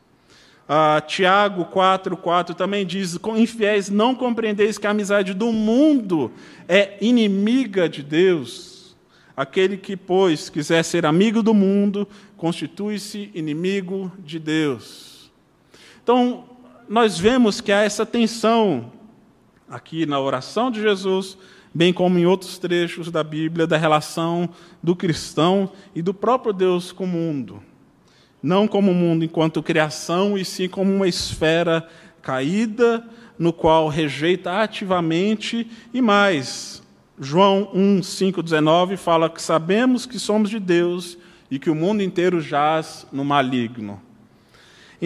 Ah, 0.68 1.02
Tiago 1.06 1.66
4,4 1.66 2.54
também 2.54 2.86
diz: 2.86 3.18
infiéis 3.36 3.90
não 3.90 4.14
compreendeis 4.14 4.78
que 4.78 4.86
a 4.86 4.90
amizade 4.90 5.34
do 5.34 5.52
mundo 5.52 6.30
é 6.68 6.96
inimiga 7.00 7.88
de 7.88 8.02
Deus. 8.02 8.96
Aquele 9.36 9.76
que, 9.76 9.96
pois, 9.96 10.48
quiser 10.48 10.84
ser 10.84 11.04
amigo 11.04 11.42
do 11.42 11.52
mundo, 11.52 12.06
constitui-se 12.36 13.30
inimigo 13.34 14.12
de 14.20 14.38
Deus. 14.38 15.30
Então, 16.02 16.44
nós 16.88 17.18
vemos 17.18 17.60
que 17.60 17.72
há 17.72 17.82
essa 17.82 18.04
tensão 18.04 18.92
aqui 19.68 20.06
na 20.06 20.20
oração 20.20 20.70
de 20.70 20.80
Jesus 20.80 21.36
bem 21.74 21.92
como 21.92 22.18
em 22.18 22.24
outros 22.24 22.56
trechos 22.56 23.10
da 23.10 23.24
Bíblia, 23.24 23.66
da 23.66 23.76
relação 23.76 24.48
do 24.80 24.94
cristão 24.94 25.72
e 25.92 26.00
do 26.00 26.14
próprio 26.14 26.52
Deus 26.52 26.92
com 26.92 27.02
o 27.04 27.08
mundo. 27.08 27.60
Não 28.40 28.68
como 28.68 28.92
o 28.92 28.94
mundo 28.94 29.24
enquanto 29.24 29.62
criação, 29.62 30.38
e 30.38 30.44
sim 30.44 30.68
como 30.68 30.94
uma 30.94 31.08
esfera 31.08 31.88
caída, 32.22 33.04
no 33.36 33.52
qual 33.52 33.88
rejeita 33.88 34.52
ativamente 34.52 35.68
e 35.92 36.00
mais. 36.00 36.80
João 37.18 37.70
1, 37.74 38.02
5, 38.02 38.42
19 38.42 38.96
fala 38.96 39.28
que 39.28 39.42
sabemos 39.42 40.06
que 40.06 40.18
somos 40.18 40.50
de 40.50 40.60
Deus 40.60 41.18
e 41.50 41.58
que 41.58 41.70
o 41.70 41.74
mundo 41.74 42.02
inteiro 42.02 42.40
jaz 42.40 43.06
no 43.12 43.24
maligno. 43.24 44.00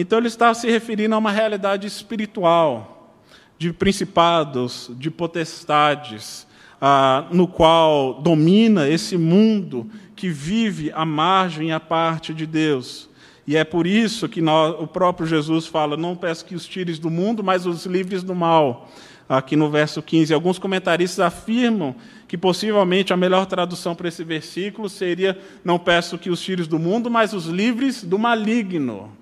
Então 0.01 0.17
ele 0.17 0.29
está 0.29 0.53
se 0.53 0.65
referindo 0.71 1.13
a 1.13 1.17
uma 1.17 1.29
realidade 1.29 1.85
espiritual, 1.85 3.17
de 3.57 3.73
principados, 3.73 4.89
de 4.93 5.11
potestades, 5.11 6.47
ah, 6.79 7.27
no 7.33 7.45
qual 7.45 8.13
domina 8.21 8.87
esse 8.87 9.17
mundo 9.17 9.91
que 10.15 10.29
vive 10.29 10.89
à 10.93 11.03
margem 11.03 11.67
e 11.67 11.71
à 11.73 11.81
parte 11.81 12.33
de 12.33 12.45
Deus. 12.45 13.09
E 13.45 13.57
é 13.57 13.65
por 13.65 13.85
isso 13.85 14.29
que 14.29 14.41
nós, 14.41 14.73
o 14.79 14.87
próprio 14.87 15.27
Jesus 15.27 15.67
fala: 15.67 15.97
Não 15.97 16.15
peço 16.15 16.45
que 16.45 16.55
os 16.55 16.65
tires 16.65 16.97
do 16.97 17.09
mundo, 17.09 17.43
mas 17.43 17.65
os 17.65 17.85
livres 17.85 18.23
do 18.23 18.33
mal. 18.33 18.89
Aqui 19.27 19.57
no 19.57 19.69
verso 19.69 20.01
15. 20.01 20.33
Alguns 20.33 20.57
comentaristas 20.57 21.19
afirmam 21.19 21.93
que 22.25 22.37
possivelmente 22.37 23.11
a 23.11 23.17
melhor 23.17 23.45
tradução 23.47 23.93
para 23.93 24.07
esse 24.07 24.23
versículo 24.23 24.87
seria: 24.87 25.37
Não 25.61 25.77
peço 25.77 26.17
que 26.17 26.29
os 26.29 26.41
tires 26.41 26.67
do 26.67 26.79
mundo, 26.79 27.11
mas 27.11 27.33
os 27.33 27.47
livres 27.47 28.01
do 28.01 28.17
maligno. 28.17 29.18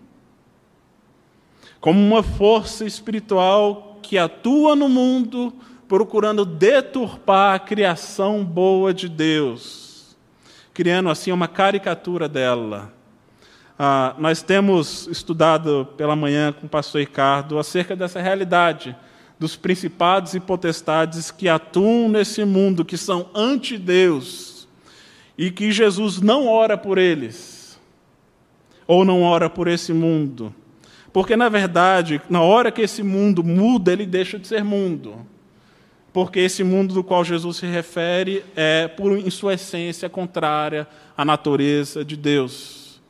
Como 1.79 1.99
uma 1.99 2.23
força 2.23 2.85
espiritual 2.85 3.99
que 4.01 4.17
atua 4.17 4.75
no 4.75 4.89
mundo 4.89 5.53
procurando 5.87 6.45
deturpar 6.45 7.55
a 7.55 7.59
criação 7.59 8.43
boa 8.43 8.93
de 8.93 9.07
Deus, 9.07 10.17
criando 10.73 11.09
assim 11.09 11.31
uma 11.31 11.47
caricatura 11.47 12.27
dela. 12.27 12.93
Ah, 13.79 14.15
nós 14.17 14.41
temos 14.41 15.07
estudado 15.07 15.87
pela 15.95 16.15
manhã 16.15 16.51
com 16.51 16.65
o 16.65 16.69
pastor 16.69 17.01
Ricardo 17.01 17.59
acerca 17.59 17.95
dessa 17.95 18.19
realidade 18.19 18.95
dos 19.39 19.55
principados 19.55 20.33
e 20.33 20.39
potestades 20.39 21.29
que 21.29 21.47
atuam 21.47 22.09
nesse 22.09 22.43
mundo, 22.43 22.83
que 22.83 22.97
são 22.97 23.29
anti-Deus, 23.35 24.67
e 25.37 25.51
que 25.51 25.71
Jesus 25.71 26.19
não 26.19 26.47
ora 26.47 26.75
por 26.75 26.97
eles, 26.97 27.79
ou 28.87 29.05
não 29.05 29.21
ora 29.21 29.47
por 29.47 29.67
esse 29.67 29.93
mundo. 29.93 30.53
Porque, 31.17 31.35
na 31.35 31.49
verdade, 31.49 32.21
na 32.29 32.43
hora 32.43 32.71
que 32.71 32.79
esse 32.79 33.01
mundo 33.01 33.43
muda, 33.43 33.91
ele 33.91 34.05
deixa 34.05 34.37
de 34.37 34.45
ser 34.45 34.63
mundo 34.63 35.25
porque 36.13 36.39
esse 36.39 36.63
mundo 36.63 36.93
do 36.93 37.03
qual 37.03 37.23
Jesus 37.23 37.57
se 37.57 37.65
refere 37.65 38.43
é, 38.55 38.87
por, 38.87 39.17
em 39.17 39.29
sua 39.31 39.55
essência, 39.55 40.07
contrária 40.07 40.87
à 41.17 41.25
natureza 41.25 42.05
de 42.05 42.15
Deus. 42.15 43.01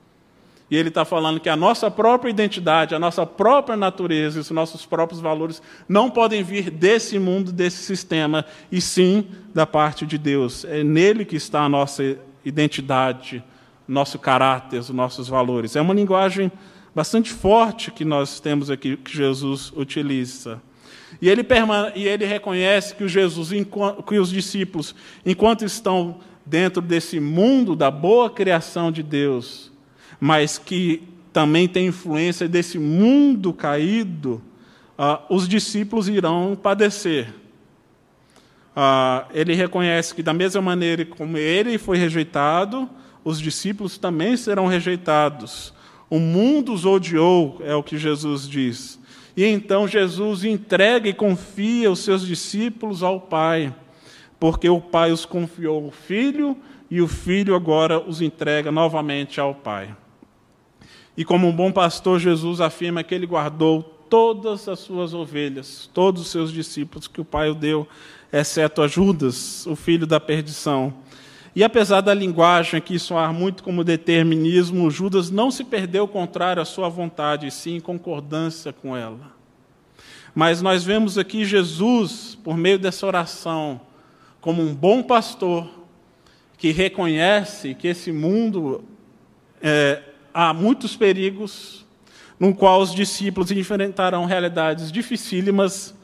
E 0.72 0.76
ele 0.78 0.88
está 0.88 1.04
falando 1.04 1.40
que 1.40 1.50
a 1.50 1.56
nossa 1.56 1.92
própria 1.92 2.30
identidade, 2.30 2.96
a 2.96 3.00
nossa 3.00 3.26
própria 3.26 3.76
natureza 3.76 4.40
os 4.40 4.52
nossos 4.52 4.86
próprios 4.86 5.22
valores 5.22 5.62
não 5.88 6.10
podem 6.10 6.44
vir 6.44 6.70
desse 6.70 7.20
mundo, 7.20 7.52
desse 7.52 7.84
sistema, 7.84 8.46
e 8.72 8.80
sim 8.80 9.28
da 9.54 9.66
parte 9.66 10.06
de 10.06 10.18
Deus. 10.18 10.64
É 10.64 10.82
nele 10.82 11.26
que 11.26 11.36
está 11.36 11.62
a 11.62 11.70
nossa 11.70 12.18
identidade, 12.44 13.44
nosso 13.86 14.18
caráter, 14.18 14.80
os 14.80 14.90
nossos 14.92 15.28
valores. 15.28 15.76
É 15.76 15.82
uma 15.82 15.94
linguagem 15.94 16.50
bastante 16.98 17.32
forte 17.32 17.92
que 17.92 18.04
nós 18.04 18.40
temos 18.40 18.72
aqui, 18.72 18.98
que 18.98 19.16
Jesus 19.16 19.72
utiliza. 19.76 20.60
E 21.22 21.30
ele, 21.30 21.46
e 21.94 22.08
ele 22.08 22.26
reconhece 22.26 22.96
que, 22.96 23.08
Jesus, 23.08 23.52
que 24.08 24.18
os 24.18 24.32
discípulos, 24.32 24.96
enquanto 25.24 25.64
estão 25.64 26.18
dentro 26.44 26.82
desse 26.82 27.20
mundo 27.20 27.76
da 27.76 27.92
boa 27.92 28.32
criação 28.32 28.92
de 28.92 29.04
Deus, 29.04 29.72
mas 30.20 30.58
que 30.58 31.04
também 31.32 31.68
tem 31.68 31.86
influência 31.86 32.48
desse 32.48 32.80
mundo 32.80 33.54
caído, 33.54 34.42
uh, 34.98 35.22
os 35.30 35.48
discípulos 35.48 36.10
irão 36.10 36.58
padecer. 36.60 37.32
Uh, 38.76 39.24
ele 39.36 39.54
reconhece 39.54 40.16
que, 40.16 40.24
da 40.24 40.34
mesma 40.34 40.64
maneira 40.64 41.06
como 41.06 41.38
ele 41.38 41.78
foi 41.78 42.00
rejeitado, 42.00 42.90
os 43.24 43.40
discípulos 43.40 44.00
também 44.00 44.36
serão 44.36 44.66
rejeitados. 44.66 45.77
O 46.10 46.20
mundo 46.20 46.74
os 46.74 46.86
odiou, 46.86 47.62
é 47.64 47.76
o 47.76 47.84
que 47.84 47.98
Jesus 47.98 48.48
diz. 48.48 49.00
E 49.36 49.46
então 49.46 49.88
Jesus 49.88 50.44
entrega 50.44 51.08
e 51.10 51.14
confia 51.14 51.92
os 51.92 52.00
seus 52.00 52.26
discípulos 52.26 53.04
ao 53.04 53.20
Pai, 53.20 53.74
porque 54.40 54.70
o 54.70 54.82
Pai 54.82 55.12
os 55.12 55.26
confiou 55.26 55.86
ao 55.86 55.92
Filho 55.92 56.58
e 56.90 57.02
o 57.02 57.08
Filho 57.08 57.54
agora 57.54 58.00
os 58.00 58.22
entrega 58.22 58.72
novamente 58.72 59.40
ao 59.40 59.54
Pai. 59.54 59.96
E 61.16 61.26
como 61.26 61.48
um 61.48 61.52
bom 61.52 61.72
pastor, 61.72 62.20
Jesus 62.20 62.62
afirma 62.62 63.04
que 63.04 63.14
ele 63.14 63.26
guardou 63.26 63.84
todas 64.10 64.68
as 64.68 64.80
suas 64.80 65.14
ovelhas, 65.14 65.90
todos 65.94 66.22
os 66.22 66.28
seus 66.30 66.52
discípulos 66.52 67.08
que 67.08 67.20
o 67.20 67.26
Pai 67.26 67.50
o 67.50 67.56
deu, 67.56 67.88
exceto 68.32 68.82
a 68.82 68.88
Judas, 68.88 69.66
o 69.68 69.76
filho 69.76 70.08
da 70.08 70.20
perdição. 70.20 70.94
E 71.58 71.64
apesar 71.64 72.02
da 72.02 72.14
linguagem 72.14 72.78
aqui 72.78 73.00
soar 73.00 73.34
muito 73.34 73.64
como 73.64 73.84
determinismo, 73.84 74.92
Judas 74.92 75.32
não 75.32 75.50
se 75.50 75.64
perdeu 75.64 76.08
contrário 76.08 76.62
à 76.62 76.66
sua 76.66 76.88
vontade, 76.88 77.50
sim 77.50 77.78
em 77.78 77.80
concordância 77.80 78.72
com 78.72 78.96
ela. 78.96 79.32
Mas 80.36 80.62
nós 80.62 80.84
vemos 80.84 81.18
aqui 81.18 81.44
Jesus, 81.44 82.38
por 82.44 82.56
meio 82.56 82.78
dessa 82.78 83.08
oração, 83.08 83.82
como 84.40 84.62
um 84.62 84.72
bom 84.72 85.02
pastor 85.02 85.68
que 86.60 86.72
reconhece 86.72 87.74
que 87.74 87.88
esse 87.88 88.12
mundo 88.12 88.84
é, 89.60 90.04
há 90.32 90.54
muitos 90.54 90.96
perigos, 90.96 91.84
no 92.40 92.54
qual 92.54 92.82
os 92.82 92.94
discípulos 92.94 93.50
enfrentarão 93.50 94.26
realidades 94.26 94.92
dificílimas, 94.92 95.96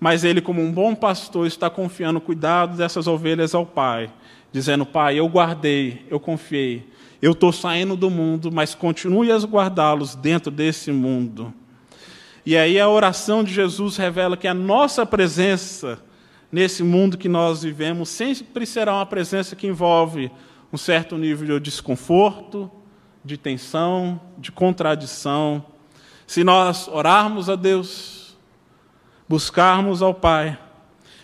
mas 0.00 0.24
ele, 0.24 0.40
como 0.40 0.62
um 0.62 0.72
bom 0.72 0.94
pastor, 0.94 1.46
está 1.46 1.68
confiando 1.68 2.18
o 2.18 2.22
cuidado 2.22 2.78
dessas 2.78 3.06
ovelhas 3.06 3.54
ao 3.54 3.66
Pai 3.66 4.10
dizendo: 4.52 4.84
Pai, 4.84 5.18
eu 5.18 5.26
guardei, 5.26 6.06
eu 6.10 6.20
confiei, 6.20 6.86
eu 7.20 7.32
estou 7.32 7.52
saindo 7.52 7.96
do 7.96 8.10
mundo, 8.10 8.52
mas 8.52 8.74
continue 8.74 9.32
a 9.32 9.38
guardá-los 9.38 10.14
dentro 10.14 10.50
desse 10.50 10.92
mundo. 10.92 11.52
E 12.44 12.56
aí 12.56 12.78
a 12.78 12.88
oração 12.88 13.42
de 13.42 13.52
Jesus 13.52 13.96
revela 13.96 14.36
que 14.36 14.48
a 14.48 14.54
nossa 14.54 15.06
presença 15.06 15.98
nesse 16.50 16.82
mundo 16.82 17.16
que 17.16 17.28
nós 17.28 17.62
vivemos 17.62 18.08
sempre 18.08 18.66
será 18.66 18.94
uma 18.94 19.06
presença 19.06 19.56
que 19.56 19.66
envolve 19.66 20.30
um 20.72 20.76
certo 20.76 21.16
nível 21.16 21.58
de 21.58 21.70
desconforto, 21.70 22.70
de 23.24 23.36
tensão, 23.36 24.20
de 24.36 24.50
contradição. 24.50 25.64
Se 26.26 26.42
nós 26.42 26.88
orarmos 26.88 27.48
a 27.48 27.54
Deus, 27.54 28.36
buscarmos 29.28 30.02
ao 30.02 30.12
Pai, 30.12 30.58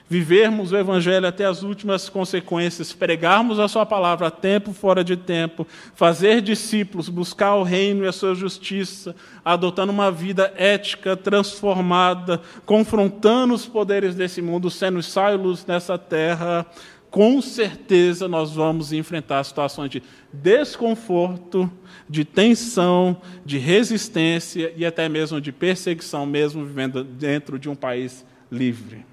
vivermos 0.09 0.73
o 0.73 0.77
Evangelho 0.77 1.27
até 1.27 1.45
as 1.45 1.63
últimas 1.63 2.09
consequências, 2.09 2.93
pregarmos 2.93 3.59
a 3.59 3.69
Sua 3.69 3.85
palavra 3.85 4.29
a 4.29 4.31
tempo 4.31 4.73
fora 4.73 5.05
de 5.05 5.17
tempo, 5.17 5.67
fazer 5.95 6.41
discípulos, 6.41 7.09
buscar 7.09 7.55
o 7.57 7.63
reino 7.63 8.05
e 8.05 8.09
a 8.09 8.13
Sua 8.13 8.35
justiça, 8.35 9.15
adotando 9.45 9.93
uma 9.93 10.11
vida 10.11 10.53
ética 10.57 11.17
transformada, 11.17 12.41
confrontando 12.65 13.55
os 13.55 13.67
poderes 13.67 14.15
desse 14.15 14.41
mundo, 14.41 14.71
sendo 14.71 15.03
sal 15.03 15.35
e 15.35 15.37
luz 15.37 15.67
nessa 15.67 15.99
terra, 15.99 16.67
com 17.11 17.41
certeza 17.41 18.29
nós 18.29 18.53
vamos 18.53 18.93
enfrentar 18.93 19.43
situações 19.45 19.91
de 19.91 20.03
desconforto, 20.33 21.71
de 22.09 22.25
tensão, 22.25 23.17
de 23.45 23.57
resistência 23.59 24.73
e 24.77 24.85
até 24.85 25.09
mesmo 25.09 25.41
de 25.41 25.51
perseguição, 25.51 26.27
mesmo 26.27 26.65
vivendo 26.65 27.03
dentro 27.03 27.59
de 27.59 27.69
um 27.69 27.75
país 27.75 28.27
livre. 28.51 29.05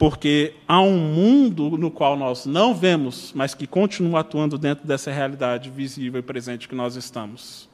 Porque 0.00 0.54
há 0.66 0.80
um 0.80 0.96
mundo 0.96 1.76
no 1.76 1.90
qual 1.90 2.16
nós 2.16 2.46
não 2.46 2.74
vemos, 2.74 3.34
mas 3.34 3.52
que 3.52 3.66
continua 3.66 4.20
atuando 4.20 4.56
dentro 4.56 4.86
dessa 4.86 5.12
realidade 5.12 5.68
visível 5.68 6.20
e 6.20 6.22
presente 6.22 6.66
que 6.66 6.74
nós 6.74 6.96
estamos. 6.96 7.68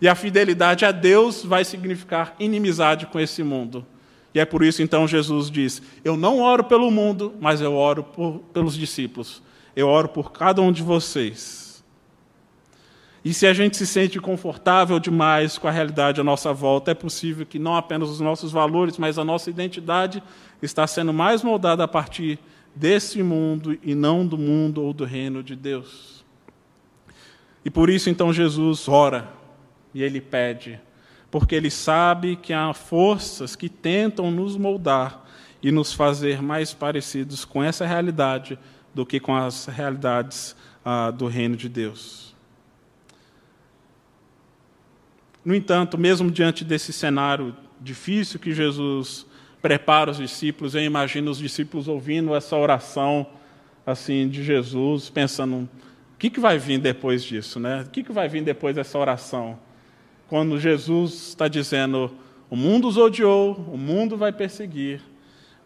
E 0.00 0.06
a 0.06 0.14
fidelidade 0.14 0.84
a 0.84 0.92
Deus 0.92 1.44
vai 1.44 1.64
significar 1.64 2.36
inimizade 2.38 3.06
com 3.06 3.18
esse 3.18 3.42
mundo. 3.42 3.84
E 4.32 4.38
é 4.38 4.44
por 4.44 4.62
isso 4.62 4.80
então 4.80 5.08
Jesus 5.08 5.50
diz: 5.50 5.82
Eu 6.04 6.16
não 6.16 6.38
oro 6.38 6.62
pelo 6.62 6.88
mundo, 6.88 7.34
mas 7.40 7.60
eu 7.60 7.74
oro 7.74 8.04
por, 8.04 8.38
pelos 8.52 8.76
discípulos. 8.76 9.42
Eu 9.74 9.88
oro 9.88 10.08
por 10.08 10.30
cada 10.30 10.62
um 10.62 10.70
de 10.70 10.84
vocês. 10.84 11.61
E 13.24 13.32
se 13.32 13.46
a 13.46 13.54
gente 13.54 13.76
se 13.76 13.86
sente 13.86 14.18
confortável 14.18 14.98
demais 14.98 15.56
com 15.56 15.68
a 15.68 15.70
realidade 15.70 16.20
à 16.20 16.24
nossa 16.24 16.52
volta, 16.52 16.90
é 16.90 16.94
possível 16.94 17.46
que 17.46 17.58
não 17.58 17.76
apenas 17.76 18.10
os 18.10 18.20
nossos 18.20 18.50
valores, 18.50 18.98
mas 18.98 19.16
a 19.16 19.24
nossa 19.24 19.48
identidade 19.48 20.20
está 20.60 20.86
sendo 20.86 21.12
mais 21.12 21.42
moldada 21.42 21.84
a 21.84 21.88
partir 21.88 22.38
desse 22.74 23.22
mundo 23.22 23.78
e 23.82 23.94
não 23.94 24.26
do 24.26 24.36
mundo 24.36 24.82
ou 24.82 24.92
do 24.92 25.04
reino 25.04 25.42
de 25.42 25.54
Deus. 25.54 26.24
E 27.64 27.70
por 27.70 27.88
isso 27.88 28.10
então 28.10 28.32
Jesus 28.32 28.88
ora 28.88 29.28
e 29.94 30.02
ele 30.02 30.20
pede, 30.20 30.80
porque 31.30 31.54
ele 31.54 31.70
sabe 31.70 32.34
que 32.34 32.52
há 32.52 32.72
forças 32.74 33.54
que 33.54 33.68
tentam 33.68 34.32
nos 34.32 34.56
moldar 34.56 35.24
e 35.62 35.70
nos 35.70 35.92
fazer 35.92 36.42
mais 36.42 36.74
parecidos 36.74 37.44
com 37.44 37.62
essa 37.62 37.86
realidade 37.86 38.58
do 38.92 39.06
que 39.06 39.20
com 39.20 39.34
as 39.34 39.66
realidades 39.66 40.56
ah, 40.84 41.12
do 41.12 41.28
reino 41.28 41.56
de 41.56 41.68
Deus. 41.68 42.31
No 45.44 45.54
entanto, 45.54 45.98
mesmo 45.98 46.30
diante 46.30 46.64
desse 46.64 46.92
cenário 46.92 47.54
difícil 47.80 48.38
que 48.38 48.54
Jesus 48.54 49.26
prepara 49.62 50.10
os 50.10 50.18
discípulos. 50.18 50.74
Eu 50.74 50.82
imagino 50.82 51.30
os 51.30 51.38
discípulos 51.38 51.86
ouvindo 51.88 52.34
essa 52.34 52.56
oração 52.56 53.26
assim 53.86 54.28
de 54.28 54.42
Jesus, 54.42 55.08
pensando: 55.08 55.68
o 56.14 56.18
que, 56.18 56.28
que 56.28 56.40
vai 56.40 56.58
vir 56.58 56.78
depois 56.78 57.22
disso? 57.22 57.60
Né? 57.60 57.84
O 57.86 57.90
que, 57.90 58.02
que 58.02 58.12
vai 58.12 58.28
vir 58.28 58.42
depois 58.42 58.74
dessa 58.74 58.98
oração? 58.98 59.58
Quando 60.28 60.58
Jesus 60.58 61.28
está 61.28 61.46
dizendo: 61.46 62.10
o 62.50 62.56
mundo 62.56 62.88
os 62.88 62.96
odiou, 62.96 63.54
o 63.72 63.78
mundo 63.78 64.16
vai 64.16 64.32
perseguir, 64.32 65.00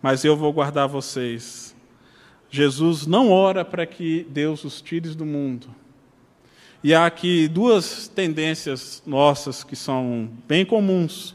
mas 0.02 0.24
eu 0.24 0.36
vou 0.36 0.52
guardar 0.52 0.86
vocês. 0.86 1.74
Jesus 2.48 3.06
não 3.06 3.30
ora 3.30 3.64
para 3.64 3.84
que 3.84 4.24
Deus 4.30 4.64
os 4.64 4.80
tire 4.80 5.08
do 5.10 5.26
mundo. 5.26 5.68
E 6.84 6.94
há 6.94 7.06
aqui 7.06 7.48
duas 7.48 8.06
tendências 8.06 9.02
nossas 9.06 9.64
que 9.64 9.74
são 9.74 10.28
bem 10.46 10.64
comuns. 10.64 11.34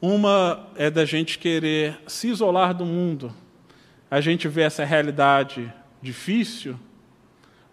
Uma 0.00 0.66
é 0.76 0.88
da 0.88 1.04
gente 1.04 1.38
querer 1.38 1.98
se 2.06 2.28
isolar 2.28 2.72
do 2.72 2.86
mundo. 2.86 3.32
A 4.10 4.20
gente 4.20 4.46
vê 4.46 4.62
essa 4.62 4.84
realidade 4.84 5.70
difícil, 6.00 6.78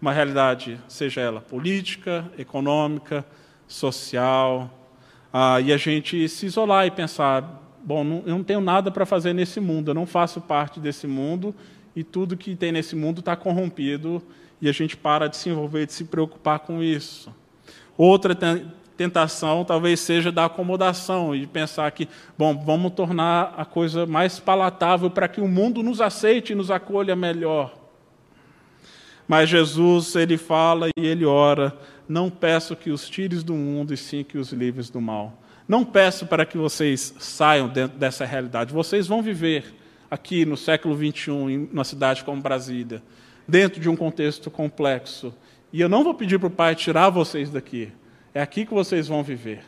uma 0.02 0.12
realidade, 0.12 0.80
seja 0.88 1.20
ela 1.20 1.40
política, 1.40 2.30
econômica, 2.36 3.24
social, 3.68 4.70
ah, 5.32 5.60
e 5.60 5.72
a 5.72 5.76
gente 5.76 6.28
se 6.28 6.46
isolar 6.46 6.86
e 6.86 6.90
pensar: 6.90 7.62
bom, 7.84 8.02
não, 8.02 8.22
eu 8.26 8.36
não 8.36 8.42
tenho 8.42 8.60
nada 8.60 8.90
para 8.90 9.06
fazer 9.06 9.32
nesse 9.32 9.60
mundo, 9.60 9.92
eu 9.92 9.94
não 9.94 10.06
faço 10.06 10.40
parte 10.40 10.80
desse 10.80 11.06
mundo 11.06 11.54
e 11.94 12.02
tudo 12.02 12.36
que 12.36 12.56
tem 12.56 12.72
nesse 12.72 12.96
mundo 12.96 13.20
está 13.20 13.36
corrompido 13.36 14.20
e 14.60 14.68
a 14.68 14.72
gente 14.72 14.96
para 14.96 15.28
de 15.28 15.36
se 15.36 15.48
envolver, 15.48 15.86
de 15.86 15.92
se 15.92 16.04
preocupar 16.04 16.60
com 16.60 16.82
isso. 16.82 17.34
Outra 17.96 18.34
tentação 18.96 19.64
talvez 19.64 20.00
seja 20.00 20.32
da 20.32 20.46
acomodação 20.46 21.34
e 21.34 21.46
pensar 21.46 21.90
que, 21.92 22.08
bom, 22.36 22.56
vamos 22.64 22.92
tornar 22.92 23.54
a 23.56 23.64
coisa 23.64 24.06
mais 24.06 24.38
palatável 24.38 25.10
para 25.10 25.28
que 25.28 25.40
o 25.40 25.48
mundo 25.48 25.82
nos 25.82 26.00
aceite 26.00 26.52
e 26.52 26.56
nos 26.56 26.70
acolha 26.70 27.14
melhor. 27.14 27.74
Mas 29.28 29.48
Jesus, 29.48 30.14
ele 30.14 30.36
fala 30.36 30.88
e 30.96 31.06
ele 31.06 31.24
ora: 31.24 31.76
não 32.08 32.30
peço 32.30 32.76
que 32.76 32.90
os 32.90 33.08
tires 33.08 33.42
do 33.42 33.54
mundo, 33.54 33.92
e 33.92 33.96
sim 33.96 34.22
que 34.22 34.38
os 34.38 34.52
livres 34.52 34.88
do 34.88 35.00
mal. 35.00 35.42
Não 35.68 35.84
peço 35.84 36.26
para 36.26 36.46
que 36.46 36.56
vocês 36.56 37.14
saiam 37.18 37.68
dessa 37.68 38.24
realidade. 38.24 38.72
Vocês 38.72 39.08
vão 39.08 39.20
viver 39.20 39.74
aqui 40.08 40.44
no 40.44 40.56
século 40.56 40.94
21, 40.94 41.50
em 41.50 41.68
uma 41.72 41.82
cidade 41.82 42.22
como 42.22 42.40
Brasília, 42.40 43.02
dentro 43.46 43.80
de 43.80 43.88
um 43.88 43.96
contexto 43.96 44.50
complexo. 44.50 45.34
E 45.72 45.80
eu 45.80 45.88
não 45.88 46.04
vou 46.04 46.14
pedir 46.14 46.38
para 46.38 46.48
o 46.48 46.50
Pai 46.50 46.74
tirar 46.74 47.10
vocês 47.10 47.50
daqui. 47.50 47.92
É 48.34 48.40
aqui 48.40 48.66
que 48.66 48.74
vocês 48.74 49.08
vão 49.08 49.22
viver, 49.22 49.64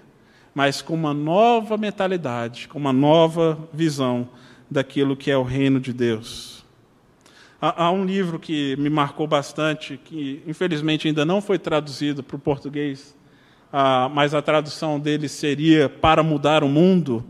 mas 0.54 0.82
com 0.82 0.94
uma 0.94 1.14
nova 1.14 1.76
mentalidade, 1.76 2.68
com 2.68 2.78
uma 2.78 2.92
nova 2.92 3.58
visão 3.72 4.28
daquilo 4.70 5.16
que 5.16 5.30
é 5.30 5.36
o 5.36 5.42
reino 5.42 5.80
de 5.80 5.92
Deus. 5.92 6.64
Há, 7.60 7.84
há 7.84 7.90
um 7.90 8.04
livro 8.04 8.38
que 8.38 8.76
me 8.76 8.90
marcou 8.90 9.26
bastante, 9.26 9.96
que 9.96 10.42
infelizmente 10.46 11.08
ainda 11.08 11.24
não 11.24 11.40
foi 11.40 11.58
traduzido 11.58 12.22
para 12.22 12.36
o 12.36 12.38
português, 12.38 13.16
ah, 13.72 14.10
mas 14.12 14.34
a 14.34 14.40
tradução 14.40 14.98
dele 14.98 15.28
seria 15.28 15.88
Para 15.88 16.22
Mudar 16.22 16.62
o 16.62 16.68
Mundo, 16.68 17.24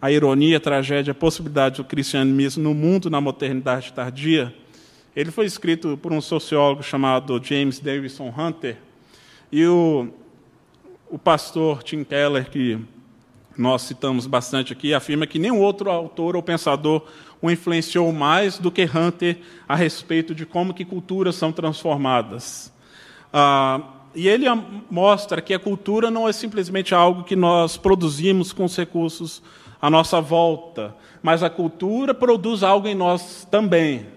a 0.00 0.10
ironia, 0.10 0.58
a 0.58 0.60
tragédia, 0.60 1.12
a 1.12 1.14
possibilidade 1.14 1.76
do 1.76 1.84
cristianismo 1.84 2.62
no 2.62 2.74
mundo 2.74 3.08
na 3.08 3.20
modernidade 3.20 3.92
tardia. 3.92 4.54
Ele 5.14 5.30
foi 5.30 5.46
escrito 5.46 5.96
por 5.96 6.12
um 6.12 6.20
sociólogo 6.20 6.82
chamado 6.82 7.40
James 7.42 7.78
Davison 7.78 8.32
Hunter, 8.36 8.76
e 9.52 9.64
o, 9.64 10.08
o 11.08 11.18
pastor 11.18 11.82
Tim 11.82 12.02
Keller, 12.02 12.50
que 12.50 12.78
nós 13.56 13.82
citamos 13.82 14.26
bastante 14.26 14.72
aqui, 14.72 14.92
afirma 14.92 15.26
que 15.26 15.38
nenhum 15.38 15.60
outro 15.60 15.88
autor 15.90 16.34
ou 16.34 16.42
pensador 16.42 17.06
o 17.40 17.50
influenciou 17.50 18.12
mais 18.12 18.58
do 18.58 18.70
que 18.70 18.82
Hunter 18.82 19.38
a 19.68 19.76
respeito 19.76 20.34
de 20.34 20.44
como 20.44 20.74
que 20.74 20.84
culturas 20.84 21.36
são 21.36 21.52
transformadas. 21.52 22.72
Ah, 23.32 23.80
e 24.14 24.26
ele 24.26 24.46
mostra 24.90 25.40
que 25.40 25.54
a 25.54 25.58
cultura 25.58 26.10
não 26.10 26.28
é 26.28 26.32
simplesmente 26.32 26.94
algo 26.94 27.24
que 27.24 27.36
nós 27.36 27.76
produzimos 27.76 28.52
com 28.52 28.64
os 28.64 28.76
recursos 28.76 29.42
à 29.80 29.90
nossa 29.90 30.20
volta, 30.20 30.94
mas 31.22 31.42
a 31.42 31.50
cultura 31.50 32.14
produz 32.14 32.62
algo 32.62 32.88
em 32.88 32.94
nós 32.94 33.46
também. 33.50 34.13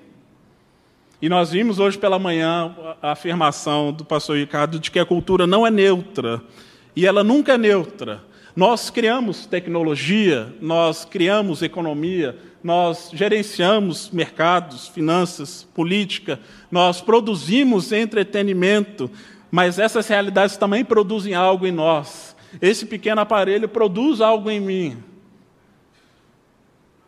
E 1.20 1.28
nós 1.28 1.52
vimos 1.52 1.80
hoje 1.80 1.98
pela 1.98 2.20
manhã 2.20 2.76
a 3.02 3.14
afirmação 3.14 3.92
do 3.92 4.06
pastor 4.06 4.38
Ricardo 4.38 4.80
de 4.80 4.92
que 4.92 5.00
a 5.00 5.06
cultura 5.06 5.48
não 5.48 5.66
é 5.66 5.72
neutra, 5.72 6.40
e 6.96 7.08
ela 7.08 7.24
nunca 7.24 7.54
é 7.54 7.58
neutra. 7.58 8.24
Nós 8.56 8.92
criamos 8.92 9.48
tecnologia, 9.48 10.54
nós 10.62 11.06
criamos 11.06 11.64
economia, 11.64 12.38
nós 12.64 13.10
gerenciamos 13.12 14.12
mercados, 14.12 14.88
finanças, 14.88 15.64
política, 15.74 16.40
nós 16.70 17.02
produzimos 17.02 17.92
entretenimento, 17.92 19.10
mas 19.50 19.80
essas 19.80 20.08
realidades 20.08 20.56
também 20.56 20.86
produzem 20.86 21.34
algo 21.34 21.66
em 21.66 21.72
nós. 21.72 22.36
Esse 22.62 22.86
pequeno 22.86 23.22
aparelho 23.22 23.68
produz 23.68 24.22
algo 24.22 24.52
em 24.52 24.60
mim, 24.60 25.04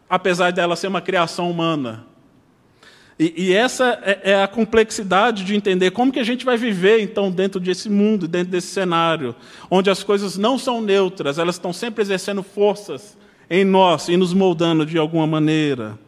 apesar 0.09 0.51
dela 0.51 0.75
ser 0.75 0.87
uma 0.87 1.01
criação 1.01 1.49
humana. 1.49 2.07
E, 3.19 3.33
e 3.49 3.53
essa 3.53 3.99
é, 4.01 4.31
é, 4.31 4.41
a 4.41 4.47
complexidade 4.47 5.43
de 5.43 5.53
entender 5.53 5.91
como 5.91 6.11
que 6.11 6.19
a 6.19 6.23
gente 6.23 6.45
vai 6.45 6.55
viver, 6.55 7.01
então, 7.01 7.29
dentro 7.29 7.59
desse 7.59 7.89
mundo, 7.89 8.29
dentro 8.29 8.49
desse 8.49 8.67
cenário, 8.67 9.35
onde 9.69 9.89
as 9.89 10.01
coisas 10.01 10.37
não 10.37 10.57
são 10.57 10.81
neutras, 10.81 11.37
elas 11.37 11.55
estão 11.55 11.73
sempre 11.73 12.01
exercendo 12.01 12.41
forças 12.41 13.17
em 13.49 13.65
nós 13.65 14.07
e 14.07 14.15
nos 14.15 14.33
moldando 14.33 14.85
de 14.85 14.97
alguma 14.97 15.27
maneira. 15.27 15.99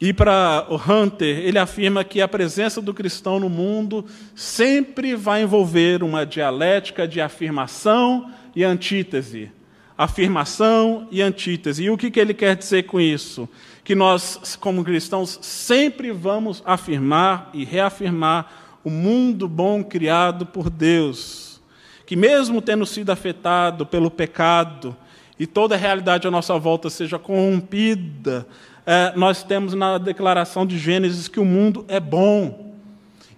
E 0.00 0.12
para 0.12 0.66
Hunter, 0.70 1.38
ele 1.38 1.58
afirma 1.58 2.04
que 2.04 2.20
a 2.20 2.28
presença 2.28 2.80
do 2.80 2.94
cristão 2.94 3.40
no 3.40 3.48
mundo 3.48 4.04
sempre 4.34 5.16
vai 5.16 5.42
envolver 5.42 6.04
uma 6.04 6.24
dialética 6.24 7.08
de 7.08 7.20
afirmação 7.20 8.30
e 8.54 8.62
antítese. 8.62 9.50
Afirmação 9.96 11.08
e 11.10 11.22
antítese. 11.22 11.84
E 11.84 11.90
o 11.90 11.96
que, 11.96 12.10
que 12.10 12.20
ele 12.20 12.34
quer 12.34 12.54
dizer 12.54 12.82
com 12.82 13.00
isso? 13.00 13.48
Que 13.86 13.94
nós, 13.94 14.58
como 14.60 14.82
cristãos, 14.82 15.38
sempre 15.40 16.10
vamos 16.10 16.60
afirmar 16.66 17.50
e 17.54 17.64
reafirmar 17.64 18.80
o 18.82 18.90
mundo 18.90 19.46
bom 19.48 19.84
criado 19.84 20.44
por 20.44 20.68
Deus, 20.68 21.62
que 22.04 22.16
mesmo 22.16 22.60
tendo 22.60 22.84
sido 22.84 23.10
afetado 23.10 23.86
pelo 23.86 24.10
pecado 24.10 24.96
e 25.38 25.46
toda 25.46 25.76
a 25.76 25.78
realidade 25.78 26.26
à 26.26 26.32
nossa 26.32 26.58
volta 26.58 26.90
seja 26.90 27.16
corrompida, 27.16 28.44
é, 28.84 29.12
nós 29.14 29.44
temos 29.44 29.72
na 29.72 29.98
declaração 29.98 30.66
de 30.66 30.76
Gênesis 30.76 31.28
que 31.28 31.38
o 31.38 31.44
mundo 31.44 31.84
é 31.86 32.00
bom, 32.00 32.74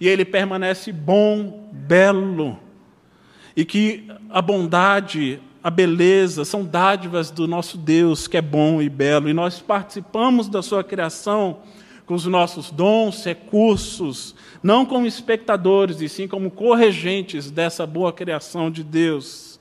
e 0.00 0.08
ele 0.08 0.24
permanece 0.24 0.90
bom, 0.90 1.68
belo, 1.74 2.58
e 3.54 3.66
que 3.66 4.10
a 4.30 4.40
bondade, 4.40 5.42
a 5.62 5.70
beleza 5.70 6.44
são 6.44 6.64
dádivas 6.64 7.30
do 7.30 7.48
nosso 7.48 7.76
Deus, 7.76 8.28
que 8.28 8.36
é 8.36 8.42
bom 8.42 8.80
e 8.80 8.88
belo, 8.88 9.28
e 9.28 9.34
nós 9.34 9.58
participamos 9.58 10.48
da 10.48 10.62
sua 10.62 10.84
criação 10.84 11.58
com 12.06 12.14
os 12.14 12.24
nossos 12.24 12.70
dons, 12.70 13.24
recursos, 13.24 14.34
não 14.62 14.86
como 14.86 15.06
espectadores, 15.06 16.00
e 16.00 16.08
sim 16.08 16.26
como 16.26 16.50
corregentes 16.50 17.50
dessa 17.50 17.86
boa 17.86 18.12
criação 18.12 18.70
de 18.70 18.82
Deus. 18.82 19.60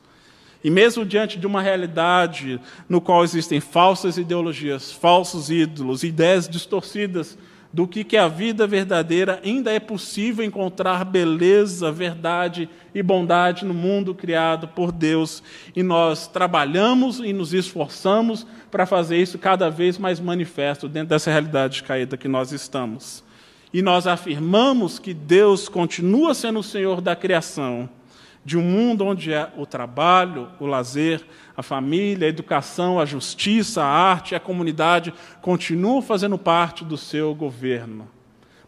E 0.64 0.70
mesmo 0.70 1.06
diante 1.06 1.38
de 1.38 1.46
uma 1.46 1.62
realidade 1.62 2.60
no 2.88 3.02
qual 3.02 3.24
existem 3.24 3.60
falsas 3.60 4.18
ideologias, 4.18 4.92
falsos 4.92 5.50
ídolos, 5.50 6.04
ideias 6.04 6.48
distorcidas 6.48 7.38
do 7.72 7.88
que 7.88 8.16
é 8.16 8.20
a 8.20 8.28
vida 8.28 8.66
verdadeira, 8.66 9.42
ainda 9.44 9.72
é 9.72 9.80
possível 9.80 10.44
encontrar 10.44 11.04
beleza, 11.04 11.92
verdade 11.92 12.70
e 12.94 13.04
bondade 13.04 13.66
no 13.66 13.74
mundo 13.74 14.16
criado 14.16 14.68
por 14.68 14.92
Deus. 14.92 15.44
E 15.76 15.84
nós 15.84 16.28
trabalhamos 16.28 17.20
e 17.20 17.34
nos 17.34 17.54
esforçamos 17.54 18.48
para 18.72 18.86
fazer 18.86 19.18
isso 19.18 19.38
cada 19.38 19.70
vez 19.70 19.98
mais 19.98 20.20
manifesto 20.20 20.88
dentro 20.88 21.10
dessa 21.10 21.30
realidade 21.30 21.84
caída 21.84 22.18
que 22.18 22.28
nós 22.28 22.52
estamos. 22.52 23.24
E 23.74 23.82
nós 23.82 24.08
afirmamos 24.08 24.98
que 24.98 25.14
Deus 25.14 25.68
continua 25.68 26.34
sendo 26.34 26.60
o 26.60 26.64
Senhor 26.64 27.02
da 27.02 27.16
criação 27.16 27.90
de 28.48 28.58
um 28.58 28.62
mundo 28.62 29.04
onde 29.04 29.34
é 29.34 29.52
o 29.58 29.66
trabalho, 29.66 30.48
o 30.58 30.66
lazer, 30.66 31.22
a 31.58 31.64
família, 31.64 32.28
a 32.28 32.30
educação, 32.30 33.00
a 33.00 33.06
justiça, 33.06 33.82
a 33.82 33.88
arte 33.88 34.36
a 34.36 34.40
comunidade 34.40 35.12
continuam 35.42 36.04
fazendo 36.04 36.38
parte 36.38 36.86
do 36.86 36.96
seu 36.96 37.34
governo. 37.34 38.08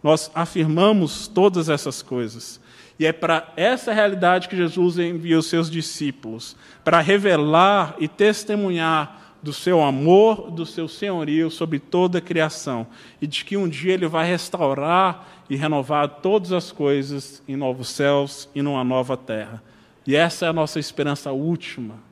Nós 0.02 0.32
afirmamos 0.34 1.28
todas 1.28 1.70
essas 1.70 2.02
coisas. 2.02 2.60
E 2.98 3.06
é 3.06 3.14
para 3.14 3.54
essa 3.56 3.94
realidade 3.94 4.50
que 4.50 4.58
Jesus 4.58 4.98
envia 4.98 5.38
os 5.38 5.46
seus 5.46 5.70
discípulos 5.70 6.56
para 6.84 7.00
revelar 7.00 7.96
e 8.00 8.08
testemunhar 8.08 9.38
do 9.42 9.54
seu 9.54 9.82
amor, 9.82 10.50
do 10.50 10.66
seu 10.66 10.88
senhorio 10.88 11.52
sobre 11.52 11.80
toda 11.80 12.18
a 12.18 12.22
criação 12.22 12.88
e 13.22 13.28
de 13.28 13.46
que 13.46 13.56
um 13.56 13.70
dia 13.70 13.94
ele 13.94 14.08
vai 14.08 14.28
restaurar 14.28 15.28
e 15.50 15.56
renovar 15.56 16.10
todas 16.22 16.52
as 16.52 16.72
coisas 16.72 17.42
em 17.48 17.56
novos 17.56 17.90
céus 17.90 18.50
e 18.56 18.62
numa 18.62 18.84
nova 18.84 19.16
terra. 19.16 19.64
E 20.08 20.16
essa 20.16 20.48
é 20.48 20.50
a 20.50 20.54
nossa 20.54 20.80
esperança 20.80 21.32
última. 21.32 22.09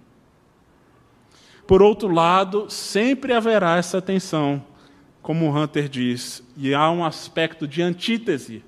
Por 1.68 1.82
outro 1.82 2.08
lado, 2.08 2.68
sempre 2.70 3.34
haverá 3.34 3.76
essa 3.76 4.02
tensão, 4.02 4.64
como 5.22 5.54
Hunter 5.54 5.90
diz, 5.90 6.42
e 6.56 6.74
há 6.74 6.90
um 6.90 7.04
aspecto 7.04 7.68
de 7.68 7.82
antítese, 7.82 8.64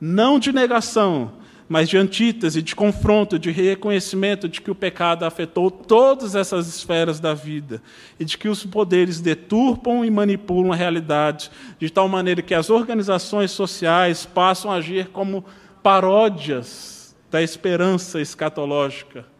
não 0.00 0.40
de 0.40 0.52
negação, 0.52 1.34
mas 1.68 1.88
de 1.88 1.96
antítese, 1.96 2.60
de 2.60 2.74
confronto, 2.74 3.38
de 3.38 3.52
reconhecimento 3.52 4.48
de 4.48 4.60
que 4.60 4.72
o 4.72 4.74
pecado 4.74 5.24
afetou 5.24 5.70
todas 5.70 6.34
essas 6.34 6.66
esferas 6.66 7.20
da 7.20 7.32
vida 7.32 7.80
e 8.18 8.24
de 8.24 8.36
que 8.36 8.48
os 8.48 8.66
poderes 8.66 9.20
deturpam 9.20 10.04
e 10.04 10.10
manipulam 10.10 10.72
a 10.72 10.76
realidade 10.76 11.48
de 11.78 11.88
tal 11.88 12.08
maneira 12.08 12.42
que 12.42 12.54
as 12.54 12.70
organizações 12.70 13.52
sociais 13.52 14.26
passam 14.26 14.72
a 14.72 14.74
agir 14.74 15.10
como 15.10 15.44
paródias 15.80 17.16
da 17.30 17.40
esperança 17.40 18.20
escatológica. 18.20 19.31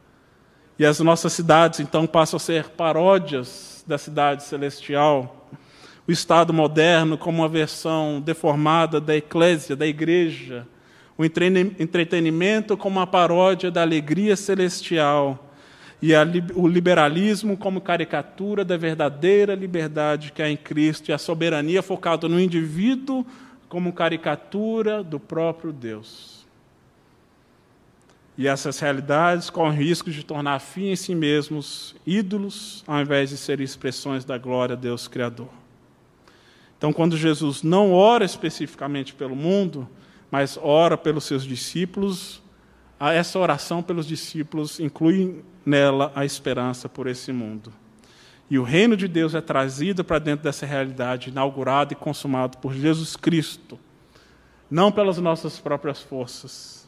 E 0.83 0.85
as 0.85 0.99
nossas 0.99 1.33
cidades, 1.33 1.79
então, 1.79 2.09
passam 2.09 2.39
a 2.39 2.41
ser 2.41 2.71
paródias 2.71 3.85
da 3.87 3.97
cidade 3.97 4.43
celestial. 4.43 5.49
O 6.09 6.11
Estado 6.11 6.53
moderno, 6.53 7.17
como 7.17 7.39
uma 7.39 7.49
versão 7.49 8.21
deformada 8.21 9.01
da 9.01 9.15
eclésia, 9.15 9.77
da 9.77 9.87
igreja. 9.87 10.67
O 11.17 11.25
entretenimento, 11.25 12.77
como 12.77 12.99
uma 12.99 13.07
paródia 13.07 13.71
da 13.71 13.81
alegria 13.81 14.35
celestial. 14.35 15.55
E 16.03 16.17
a, 16.17 16.27
o 16.57 16.67
liberalismo, 16.67 17.57
como 17.57 17.81
caricatura 17.81 18.65
da 18.65 18.77
verdadeira 18.77 19.55
liberdade 19.55 20.33
que 20.33 20.43
há 20.43 20.51
em 20.51 20.57
Cristo. 20.57 21.11
E 21.11 21.13
a 21.13 21.19
soberania 21.19 21.81
focada 21.81 22.29
no 22.29 22.41
indivíduo, 22.41 23.25
como 23.69 23.93
caricatura 23.93 25.01
do 25.05 25.21
próprio 25.21 25.73
Deus. 25.73 26.42
E 28.43 28.49
essas 28.49 28.81
realidades 28.81 29.51
correm 29.51 29.79
risco 29.79 30.11
de 30.11 30.25
tornar 30.25 30.59
fim 30.59 30.89
em 30.89 30.97
si 30.97 31.15
mesmos 31.15 31.95
ídolos, 32.05 32.83
ao 32.89 33.01
invés 33.01 33.31
de 33.31 33.37
serem 33.37 33.63
expressões 33.63 34.25
da 34.25 34.37
glória 34.37 34.73
a 34.73 34.77
Deus 34.77 35.07
Criador. 35.07 35.47
Então, 36.77 36.93
quando 36.93 37.17
Jesus 37.17 37.63
não 37.63 37.93
ora 37.93 38.25
especificamente 38.25 39.15
pelo 39.15 39.37
mundo, 39.37 39.89
mas 40.29 40.59
ora 40.61 40.99
pelos 40.99 41.23
seus 41.23 41.45
discípulos, 41.45 42.43
essa 42.99 43.39
oração 43.39 43.81
pelos 43.81 44.09
discípulos 44.09 44.81
inclui 44.81 45.45
nela 45.65 46.11
a 46.13 46.25
esperança 46.25 46.89
por 46.89 47.07
esse 47.07 47.33
mundo. 47.33 47.73
E 48.51 48.59
o 48.59 48.65
reino 48.65 48.97
de 48.97 49.07
Deus 49.07 49.37
é 49.37 49.41
trazido 49.41 50.03
para 50.03 50.19
dentro 50.19 50.43
dessa 50.43 50.67
realidade, 50.67 51.31
inaugurado 51.31 51.93
e 51.93 51.97
consumado 51.97 52.59
por 52.59 52.75
Jesus 52.75 53.15
Cristo, 53.15 53.79
não 54.69 54.91
pelas 54.91 55.19
nossas 55.19 55.61
próprias 55.61 56.01
forças, 56.01 56.82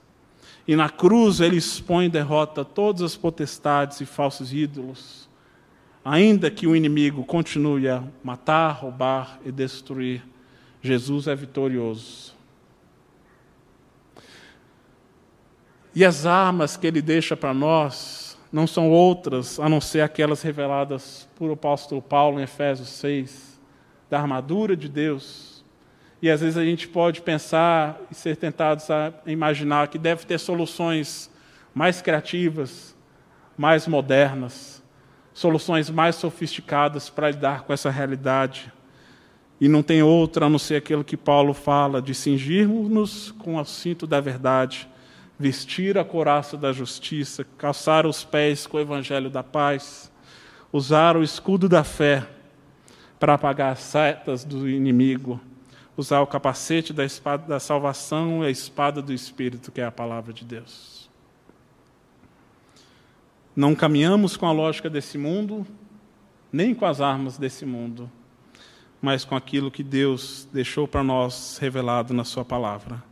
e 0.66 0.74
na 0.74 0.88
cruz 0.88 1.40
ele 1.40 1.56
expõe 1.56 2.06
e 2.06 2.10
derrota 2.10 2.64
todas 2.64 3.02
as 3.02 3.16
potestades 3.16 4.00
e 4.00 4.06
falsos 4.06 4.52
ídolos, 4.52 5.28
ainda 6.04 6.50
que 6.50 6.66
o 6.66 6.74
inimigo 6.74 7.24
continue 7.24 7.88
a 7.88 8.02
matar, 8.22 8.72
roubar 8.72 9.38
e 9.44 9.52
destruir. 9.52 10.22
Jesus 10.82 11.26
é 11.26 11.34
vitorioso. 11.34 12.34
E 15.94 16.04
as 16.04 16.26
armas 16.26 16.76
que 16.76 16.86
ele 16.86 17.00
deixa 17.00 17.36
para 17.36 17.54
nós 17.54 18.36
não 18.52 18.66
são 18.66 18.90
outras 18.90 19.60
a 19.60 19.68
não 19.68 19.80
ser 19.80 20.00
aquelas 20.00 20.42
reveladas 20.42 21.28
por 21.36 21.50
o 21.50 21.54
apóstolo 21.54 22.02
Paulo 22.02 22.40
em 22.40 22.42
Efésios 22.42 22.88
6, 22.88 23.60
da 24.10 24.20
armadura 24.20 24.76
de 24.76 24.88
Deus 24.88 25.53
e 26.24 26.30
às 26.30 26.40
vezes 26.40 26.56
a 26.56 26.64
gente 26.64 26.88
pode 26.88 27.20
pensar 27.20 28.00
e 28.10 28.14
ser 28.14 28.34
tentados 28.34 28.90
a 28.90 29.12
imaginar 29.26 29.88
que 29.88 29.98
deve 29.98 30.24
ter 30.24 30.38
soluções 30.38 31.30
mais 31.74 32.00
criativas, 32.00 32.96
mais 33.58 33.86
modernas, 33.86 34.82
soluções 35.34 35.90
mais 35.90 36.14
sofisticadas 36.14 37.10
para 37.10 37.30
lidar 37.30 37.64
com 37.64 37.74
essa 37.74 37.90
realidade. 37.90 38.72
E 39.60 39.68
não 39.68 39.82
tem 39.82 40.02
outra 40.02 40.46
a 40.46 40.48
não 40.48 40.58
ser 40.58 40.76
aquilo 40.76 41.04
que 41.04 41.14
Paulo 41.14 41.52
fala, 41.52 42.00
de 42.00 42.14
cingirmos-nos 42.14 43.30
com 43.32 43.56
o 43.56 43.64
cinto 43.66 44.06
da 44.06 44.18
verdade, 44.18 44.88
vestir 45.38 45.98
a 45.98 46.04
couraça 46.06 46.56
da 46.56 46.72
justiça, 46.72 47.44
calçar 47.58 48.06
os 48.06 48.24
pés 48.24 48.66
com 48.66 48.78
o 48.78 48.80
evangelho 48.80 49.28
da 49.28 49.42
paz, 49.42 50.10
usar 50.72 51.18
o 51.18 51.22
escudo 51.22 51.68
da 51.68 51.84
fé 51.84 52.26
para 53.20 53.34
apagar 53.34 53.72
as 53.72 53.80
setas 53.80 54.42
do 54.42 54.66
inimigo 54.66 55.38
usar 55.96 56.20
o 56.20 56.26
capacete 56.26 56.92
da 56.92 57.04
espada 57.04 57.46
da 57.46 57.60
salvação 57.60 58.42
e 58.42 58.46
a 58.46 58.50
espada 58.50 59.00
do 59.00 59.12
Espírito, 59.12 59.70
que 59.70 59.80
é 59.80 59.84
a 59.84 59.92
palavra 59.92 60.32
de 60.32 60.44
Deus. 60.44 61.08
Não 63.54 63.74
caminhamos 63.74 64.36
com 64.36 64.46
a 64.46 64.52
lógica 64.52 64.90
desse 64.90 65.16
mundo, 65.16 65.64
nem 66.52 66.74
com 66.74 66.84
as 66.84 67.00
armas 67.00 67.38
desse 67.38 67.64
mundo, 67.64 68.10
mas 69.00 69.24
com 69.24 69.36
aquilo 69.36 69.70
que 69.70 69.82
Deus 69.82 70.48
deixou 70.52 70.88
para 70.88 71.04
nós 71.04 71.58
revelado 71.58 72.12
na 72.12 72.24
Sua 72.24 72.44
palavra. 72.44 73.02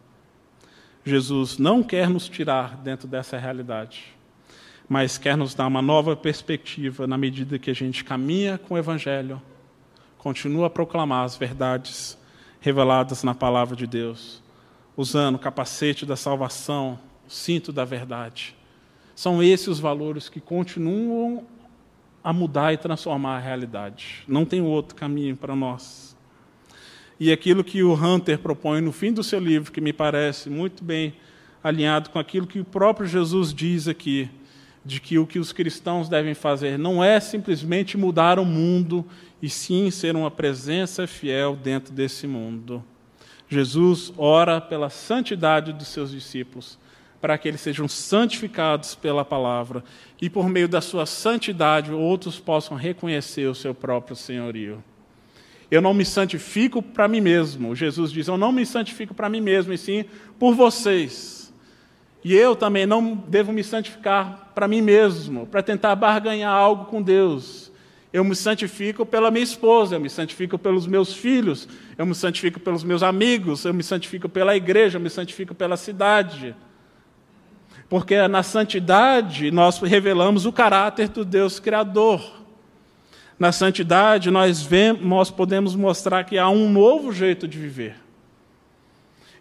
Jesus 1.05 1.59
não 1.59 1.83
quer 1.83 2.09
nos 2.09 2.29
tirar 2.29 2.77
dentro 2.77 3.07
dessa 3.07 3.37
realidade, 3.37 4.15
mas 4.89 5.19
quer 5.19 5.37
nos 5.37 5.55
dar 5.55 5.67
uma 5.67 5.83
nova 5.83 6.17
perspectiva 6.17 7.07
na 7.07 7.17
medida 7.17 7.59
que 7.59 7.71
a 7.71 7.75
gente 7.75 8.05
caminha 8.05 8.59
com 8.59 8.75
o 8.75 8.79
Evangelho, 8.79 9.41
continua 10.19 10.67
a 10.67 10.71
proclamar 10.71 11.25
as 11.25 11.37
verdades 11.37 12.19
reveladas 12.63 13.25
na 13.25 13.35
palavra 13.35 13.75
de 13.75 13.89
Deus, 13.89 14.41
usando 14.97 15.35
o 15.35 15.39
capacete 15.39 16.07
da 16.07 16.15
salvação, 16.15 16.99
o 17.27 17.31
cinto 17.31 17.73
da 17.73 17.85
verdade. 17.85 18.57
São 19.17 19.43
esses 19.43 19.67
os 19.67 19.81
valores 19.81 20.29
que 20.29 20.41
continuam 20.41 21.45
a 22.23 22.33
mudar 22.33 22.73
e 22.73 22.77
transformar 22.77 23.37
a 23.37 23.41
realidade. 23.41 24.23
Não 24.29 24.45
tem 24.45 24.63
outro 24.63 24.95
caminho 24.95 25.37
para 25.37 25.57
nós. 25.57 26.17
E 27.19 27.33
aquilo 27.33 27.65
que 27.65 27.83
o 27.83 27.95
Hunter 27.95 28.39
propõe 28.39 28.81
no 28.81 28.93
fim 28.93 29.13
do 29.13 29.25
seu 29.25 29.41
livro, 29.41 29.73
que 29.73 29.81
me 29.81 29.93
parece 29.93 30.49
muito 30.49 30.85
bem 30.85 31.15
alinhado 31.65 32.11
com 32.11 32.19
aquilo 32.19 32.47
que 32.47 32.61
o 32.61 32.65
próprio 32.65 33.09
Jesus 33.09 33.53
diz 33.53 33.89
aqui, 33.89 34.31
de 34.85 35.01
que 35.01 35.19
o 35.19 35.27
que 35.27 35.41
os 35.41 35.53
cristãos 35.53 36.09
devem 36.09 36.35
fazer 36.35 36.79
não 36.79 37.03
é 37.03 37.19
simplesmente 37.19 37.97
mudar 37.97 38.39
o 38.39 38.45
mundo 38.45 39.05
e 39.43 39.51
sim 39.51 39.91
ser 39.91 40.15
uma 40.15 40.31
presença 40.31 41.07
fiel 41.07 41.57
dentro 41.57 41.93
desse 41.93 42.29
mundo. 42.29 42.83
Jesus 43.49 44.13
ora 44.17 44.61
pela 44.61 44.89
santidade 44.89 45.73
dos 45.73 45.89
seus 45.89 46.13
discípulos, 46.13 46.79
para 47.21 47.37
que 47.37 47.49
eles 47.49 47.61
sejam 47.61 47.87
santificados 47.89 48.95
pela 48.95 49.25
palavra 49.25 49.85
e 50.21 50.31
por 50.31 50.49
meio 50.49 50.69
da 50.69 50.81
sua 50.81 51.05
santidade 51.05 51.93
outros 51.93 52.39
possam 52.39 52.77
reconhecer 52.77 53.49
o 53.49 53.55
seu 53.55 53.75
próprio 53.75 54.17
senhorio. 54.17 54.83
Eu 55.71 55.81
não 55.81 55.95
me 55.95 56.05
santifico 56.05 56.83
para 56.83 57.09
mim 57.09 57.21
mesmo. 57.21 57.75
Jesus 57.75 58.13
diz: 58.13 58.29
Eu 58.29 58.37
não 58.37 58.53
me 58.53 58.67
santifico 58.67 59.15
para 59.15 59.29
mim 59.29 59.41
mesmo, 59.41 59.73
e 59.73 59.79
sim 59.79 60.05
por 60.39 60.55
vocês. 60.55 61.53
E 62.23 62.35
eu 62.35 62.55
também 62.55 62.87
não 62.87 63.15
devo 63.15 63.53
me 63.53 63.65
santificar 63.65 64.53
para 64.55 64.69
mim 64.69 64.83
mesmo, 64.83 65.47
para 65.47 65.63
tentar 65.63 65.97
barganhar 65.97 66.53
algo 66.53 66.85
com 66.85 67.03
Deus. 67.03 67.72
Eu 68.13 68.23
me 68.23 68.37
santifico 68.37 69.07
pela 69.07 69.31
minha 69.31 69.43
esposa, 69.43 69.97
eu 69.97 70.01
me 70.01 70.11
santifico 70.11 70.59
pelos 70.59 70.87
meus 70.87 71.15
filhos, 71.15 71.67
eu 71.97 72.05
me 72.05 72.15
santifico 72.15 72.61
pelos 72.61 72.85
meus 72.85 73.03
amigos, 73.03 73.65
eu 73.65 73.73
me 73.73 73.83
santifico 73.83 74.29
pela 74.29 74.55
igreja, 74.55 74.99
eu 74.99 75.01
me 75.01 75.09
santifico 75.09 75.55
pela 75.55 75.77
cidade. 75.77 76.55
Porque 77.89 78.27
na 78.29 78.43
santidade 78.43 79.51
nós 79.51 79.79
revelamos 79.79 80.45
o 80.45 80.53
caráter 80.53 81.09
do 81.09 81.25
Deus 81.25 81.59
Criador. 81.59 82.43
Na 83.39 83.51
santidade 83.51 84.31
nós, 84.31 84.63
vemos, 84.63 85.03
nós 85.03 85.31
podemos 85.31 85.75
mostrar 85.75 86.25
que 86.25 86.39
há 86.39 86.49
um 86.49 86.71
novo 86.71 87.13
jeito 87.13 87.49
de 87.49 87.59
viver 87.59 87.97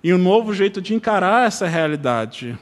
e 0.04 0.14
um 0.14 0.18
novo 0.18 0.54
jeito 0.54 0.82
de 0.82 0.96
encarar 0.96 1.46
essa 1.46 1.68
realidade. 1.68 2.58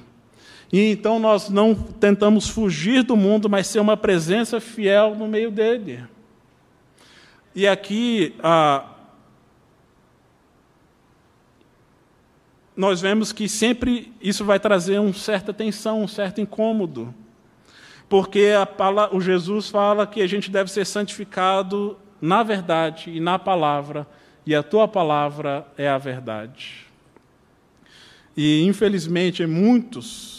E 0.72 0.92
então 0.92 1.20
nós 1.20 1.50
não 1.50 1.74
tentamos 1.74 2.48
fugir 2.48 3.04
do 3.04 3.16
mundo, 3.16 3.50
mas 3.50 3.68
ser 3.68 3.80
uma 3.80 3.98
presença 3.98 4.60
fiel 4.60 5.16
no 5.16 5.28
meio 5.28 5.50
dele. 5.50 6.04
E 7.56 7.68
aqui 7.68 8.36
ah, 8.44 8.86
nós 12.76 13.02
vemos 13.02 13.32
que 13.32 13.50
sempre 13.50 14.14
isso 14.22 14.46
vai 14.46 14.60
trazer 14.60 15.00
uma 15.00 15.14
certa 15.14 15.52
tensão, 15.52 16.04
um 16.04 16.08
certo 16.08 16.40
incômodo. 16.40 17.14
Porque 18.08 18.52
a, 18.56 19.10
o 19.12 19.20
Jesus 19.20 19.70
fala 19.70 20.08
que 20.08 20.22
a 20.22 20.28
gente 20.28 20.50
deve 20.50 20.72
ser 20.72 20.86
santificado 20.86 21.98
na 22.22 22.44
verdade 22.44 23.12
e 23.12 23.20
na 23.20 23.40
palavra, 23.40 24.08
e 24.46 24.56
a 24.56 24.64
tua 24.64 24.88
palavra 24.88 25.68
é 25.78 25.88
a 25.88 25.98
verdade. 25.98 26.86
E, 28.36 28.64
infelizmente, 28.64 29.46
muitos 29.46 30.39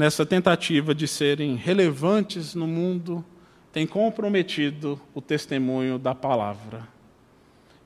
nessa 0.00 0.24
tentativa 0.24 0.94
de 0.94 1.06
serem 1.06 1.56
relevantes 1.56 2.54
no 2.54 2.66
mundo, 2.66 3.22
tem 3.70 3.86
comprometido 3.86 4.98
o 5.12 5.20
testemunho 5.20 5.98
da 5.98 6.14
palavra 6.14 6.88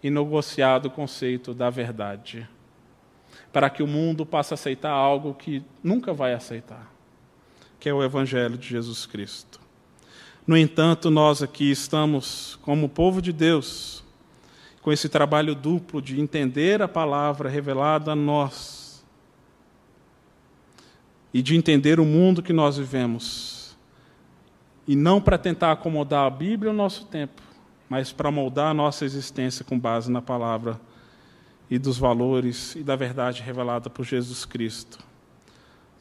e 0.00 0.09
negociado 0.09 0.87
o 0.87 0.90
conceito 0.90 1.53
da 1.53 1.70
verdade, 1.70 2.48
para 3.53 3.68
que 3.68 3.83
o 3.83 3.87
mundo 3.88 4.24
passe 4.24 4.53
a 4.53 4.55
aceitar 4.55 4.92
algo 4.92 5.35
que 5.35 5.61
nunca 5.83 6.12
vai 6.12 6.35
aceitar, 6.35 6.88
que 7.81 7.88
é 7.88 7.92
o 7.92 8.00
Evangelho 8.00 8.57
de 8.57 8.68
Jesus 8.68 9.07
Cristo. 9.07 9.61
No 10.46 10.57
entanto, 10.57 11.11
nós 11.11 11.42
aqui 11.42 11.68
estamos, 11.68 12.57
como 12.62 12.88
povo 12.88 13.20
de 13.20 13.33
Deus, 13.33 14.05
com 14.83 14.92
esse 14.92 15.09
trabalho 15.09 15.53
duplo 15.53 16.00
de 16.00 16.20
entender 16.20 16.81
a 16.81 16.87
palavra 16.87 17.48
revelada 17.48 18.12
a 18.12 18.14
nós 18.14 18.73
e 21.34 21.42
de 21.42 21.56
entender 21.56 21.98
o 21.98 22.04
mundo 22.04 22.40
que 22.40 22.52
nós 22.52 22.78
vivemos. 22.78 23.76
E 24.86 24.94
não 24.94 25.20
para 25.20 25.36
tentar 25.36 25.72
acomodar 25.72 26.26
a 26.26 26.30
Bíblia 26.30 26.70
ao 26.70 26.76
nosso 26.76 27.06
tempo, 27.06 27.42
mas 27.88 28.12
para 28.12 28.30
moldar 28.30 28.70
a 28.70 28.74
nossa 28.74 29.04
existência 29.04 29.64
com 29.64 29.76
base 29.76 30.08
na 30.12 30.22
palavra 30.22 30.80
e 31.68 31.76
dos 31.76 31.98
valores 31.98 32.76
e 32.76 32.84
da 32.84 32.94
verdade 32.94 33.42
revelada 33.42 33.90
por 33.90 34.04
Jesus 34.04 34.44
Cristo. 34.44 35.00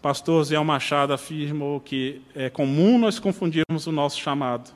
Pastor 0.04 0.44
Zé 0.44 0.60
Machado 0.60 1.14
afirmou 1.14 1.80
que 1.80 2.22
é 2.36 2.50
comum 2.50 3.00
nós 3.00 3.18
confundirmos 3.18 3.88
o 3.88 3.92
nosso 3.92 4.20
chamado. 4.20 4.72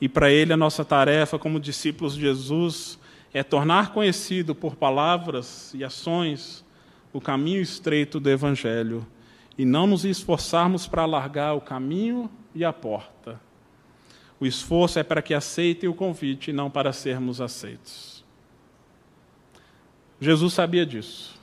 E 0.00 0.08
para 0.08 0.28
ele, 0.28 0.52
a 0.52 0.56
nossa 0.56 0.84
tarefa 0.84 1.38
como 1.38 1.60
discípulos 1.60 2.14
de 2.14 2.22
Jesus 2.22 2.98
é 3.32 3.44
tornar 3.44 3.92
conhecido 3.92 4.54
por 4.54 4.74
palavras 4.74 5.72
e 5.72 5.84
ações 5.84 6.64
o 7.12 7.20
caminho 7.20 7.60
estreito 7.60 8.18
do 8.18 8.28
Evangelho 8.28 9.06
e 9.56 9.64
não 9.64 9.86
nos 9.86 10.04
esforçarmos 10.04 10.86
para 10.86 11.02
alargar 11.02 11.54
o 11.54 11.60
caminho 11.60 12.30
e 12.54 12.64
a 12.64 12.72
porta. 12.72 13.40
O 14.40 14.46
esforço 14.46 14.98
é 14.98 15.02
para 15.02 15.22
que 15.22 15.32
aceitem 15.32 15.88
o 15.88 15.94
convite 15.94 16.50
e 16.50 16.52
não 16.52 16.70
para 16.70 16.92
sermos 16.92 17.40
aceitos. 17.40 18.24
Jesus 20.20 20.54
sabia 20.54 20.84
disso. 20.84 21.38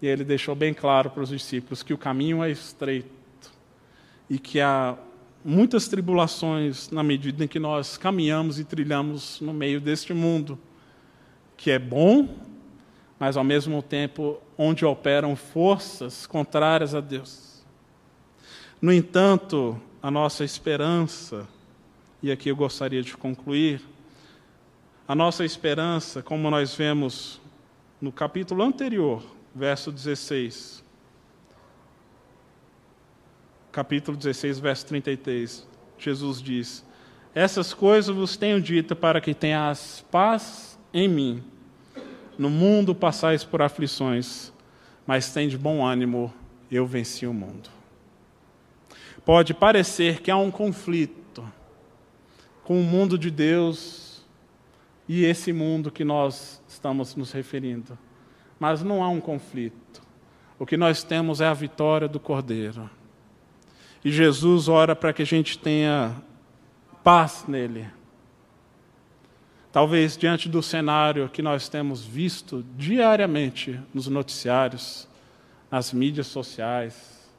E 0.00 0.06
ele 0.06 0.24
deixou 0.24 0.54
bem 0.54 0.74
claro 0.74 1.10
para 1.10 1.22
os 1.22 1.30
discípulos 1.30 1.82
que 1.82 1.94
o 1.94 1.98
caminho 1.98 2.42
é 2.42 2.50
estreito 2.50 3.16
e 4.28 4.38
que 4.38 4.60
há 4.60 4.96
muitas 5.44 5.88
tribulações 5.88 6.90
na 6.90 7.02
medida 7.02 7.44
em 7.44 7.48
que 7.48 7.58
nós 7.58 7.96
caminhamos 7.96 8.58
e 8.58 8.64
trilhamos 8.64 9.40
no 9.40 9.54
meio 9.54 9.80
deste 9.80 10.12
mundo, 10.12 10.58
que 11.56 11.70
é 11.70 11.78
bom, 11.78 12.28
mas 13.18 13.36
ao 13.36 13.44
mesmo 13.44 13.82
tempo 13.82 14.38
onde 14.58 14.84
operam 14.84 15.34
forças 15.34 16.26
contrárias 16.26 16.94
a 16.94 17.00
Deus. 17.00 17.64
No 18.80 18.92
entanto, 18.92 19.80
a 20.02 20.10
nossa 20.10 20.44
esperança, 20.44 21.48
e 22.22 22.30
aqui 22.30 22.48
eu 22.48 22.56
gostaria 22.56 23.02
de 23.02 23.16
concluir, 23.16 23.82
a 25.08 25.14
nossa 25.14 25.44
esperança, 25.44 26.22
como 26.22 26.50
nós 26.50 26.74
vemos 26.74 27.40
no 28.00 28.12
capítulo 28.12 28.62
anterior, 28.62 29.22
verso 29.54 29.90
16. 29.90 30.84
Capítulo 33.72 34.16
16, 34.16 34.58
verso 34.58 34.86
33. 34.86 35.66
Jesus 35.98 36.42
diz: 36.42 36.84
Essas 37.34 37.72
coisas 37.72 38.14
vos 38.14 38.36
tenho 38.36 38.60
dito 38.60 38.94
para 38.96 39.20
que 39.20 39.32
tenhas 39.32 40.04
paz 40.10 40.78
em 40.92 41.08
mim. 41.08 41.44
No 42.38 42.50
mundo 42.50 42.94
passais 42.94 43.44
por 43.44 43.62
aflições, 43.62 44.52
mas 45.06 45.32
tem 45.32 45.48
de 45.48 45.56
bom 45.56 45.84
ânimo, 45.84 46.32
eu 46.70 46.86
venci 46.86 47.26
o 47.26 47.32
mundo. 47.32 47.70
Pode 49.24 49.54
parecer 49.54 50.20
que 50.20 50.30
há 50.30 50.36
um 50.36 50.50
conflito 50.50 51.44
com 52.62 52.80
o 52.80 52.84
mundo 52.84 53.18
de 53.18 53.30
Deus 53.30 54.24
e 55.08 55.24
esse 55.24 55.52
mundo 55.52 55.90
que 55.90 56.04
nós 56.04 56.62
estamos 56.68 57.14
nos 57.14 57.32
referindo, 57.32 57.96
mas 58.58 58.82
não 58.82 59.02
há 59.02 59.08
um 59.08 59.20
conflito. 59.20 60.02
O 60.58 60.66
que 60.66 60.76
nós 60.76 61.02
temos 61.02 61.40
é 61.40 61.46
a 61.46 61.54
vitória 61.54 62.08
do 62.08 62.18
Cordeiro. 62.18 62.90
E 64.04 64.10
Jesus 64.10 64.68
ora 64.68 64.94
para 64.96 65.12
que 65.12 65.22
a 65.22 65.26
gente 65.26 65.58
tenha 65.58 66.16
paz 67.02 67.44
nele, 67.46 67.86
Talvez 69.76 70.16
diante 70.16 70.48
do 70.48 70.62
cenário 70.62 71.28
que 71.28 71.42
nós 71.42 71.68
temos 71.68 72.02
visto 72.02 72.64
diariamente 72.78 73.78
nos 73.92 74.06
noticiários, 74.08 75.06
nas 75.70 75.92
mídias 75.92 76.28
sociais, 76.28 77.30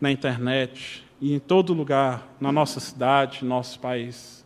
na 0.00 0.10
internet 0.10 1.04
e 1.20 1.34
em 1.34 1.38
todo 1.38 1.74
lugar, 1.74 2.26
na 2.40 2.50
nossa 2.50 2.80
cidade, 2.80 3.40
no 3.42 3.50
nosso 3.50 3.78
país. 3.78 4.42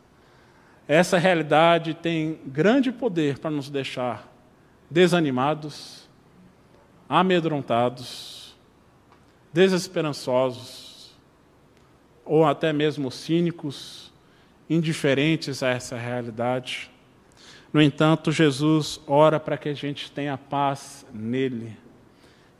Essa 0.89 1.19
realidade 1.19 1.95
tem 1.95 2.41
grande 2.45 2.91
poder 2.91 3.39
para 3.39 3.53
nos 3.53 3.71
deixar 3.71 4.27
desanimados, 4.91 6.09
amedrontados, 7.09 8.57
desesperançosos, 9.53 11.17
ou 12.25 12.45
até 12.45 12.73
mesmo 12.73 13.09
cínicos 13.09 14.08
indiferentes 14.69 15.63
a 15.63 15.69
essa 15.69 15.97
realidade. 15.97 16.91
No 17.73 17.83
entanto, 17.83 18.33
Jesus 18.33 19.01
ora 19.07 19.39
para 19.39 19.57
que 19.57 19.69
a 19.69 19.75
gente 19.75 20.11
tenha 20.11 20.37
paz 20.37 21.07
nele 21.13 21.77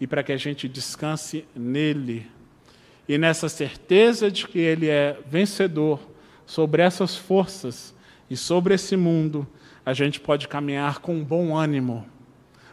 e 0.01 0.07
para 0.07 0.23
que 0.23 0.33
a 0.33 0.37
gente 0.37 0.69
descanse 0.69 1.45
nele. 1.55 2.27
E 3.09 3.17
nessa 3.17 3.49
certeza 3.49 4.31
de 4.31 4.47
que 4.47 4.59
ele 4.59 4.89
é 4.89 5.19
vencedor 5.27 6.01
sobre 6.45 6.83
essas 6.83 7.17
forças 7.17 7.95
e 8.29 8.37
sobre 8.37 8.75
esse 8.75 8.97
mundo, 8.97 9.47
a 9.85 9.95
gente 9.95 10.21
pode 10.21 10.47
caminhar 10.47 10.99
com 10.99 11.25
bom 11.25 11.57
ânimo, 11.57 12.07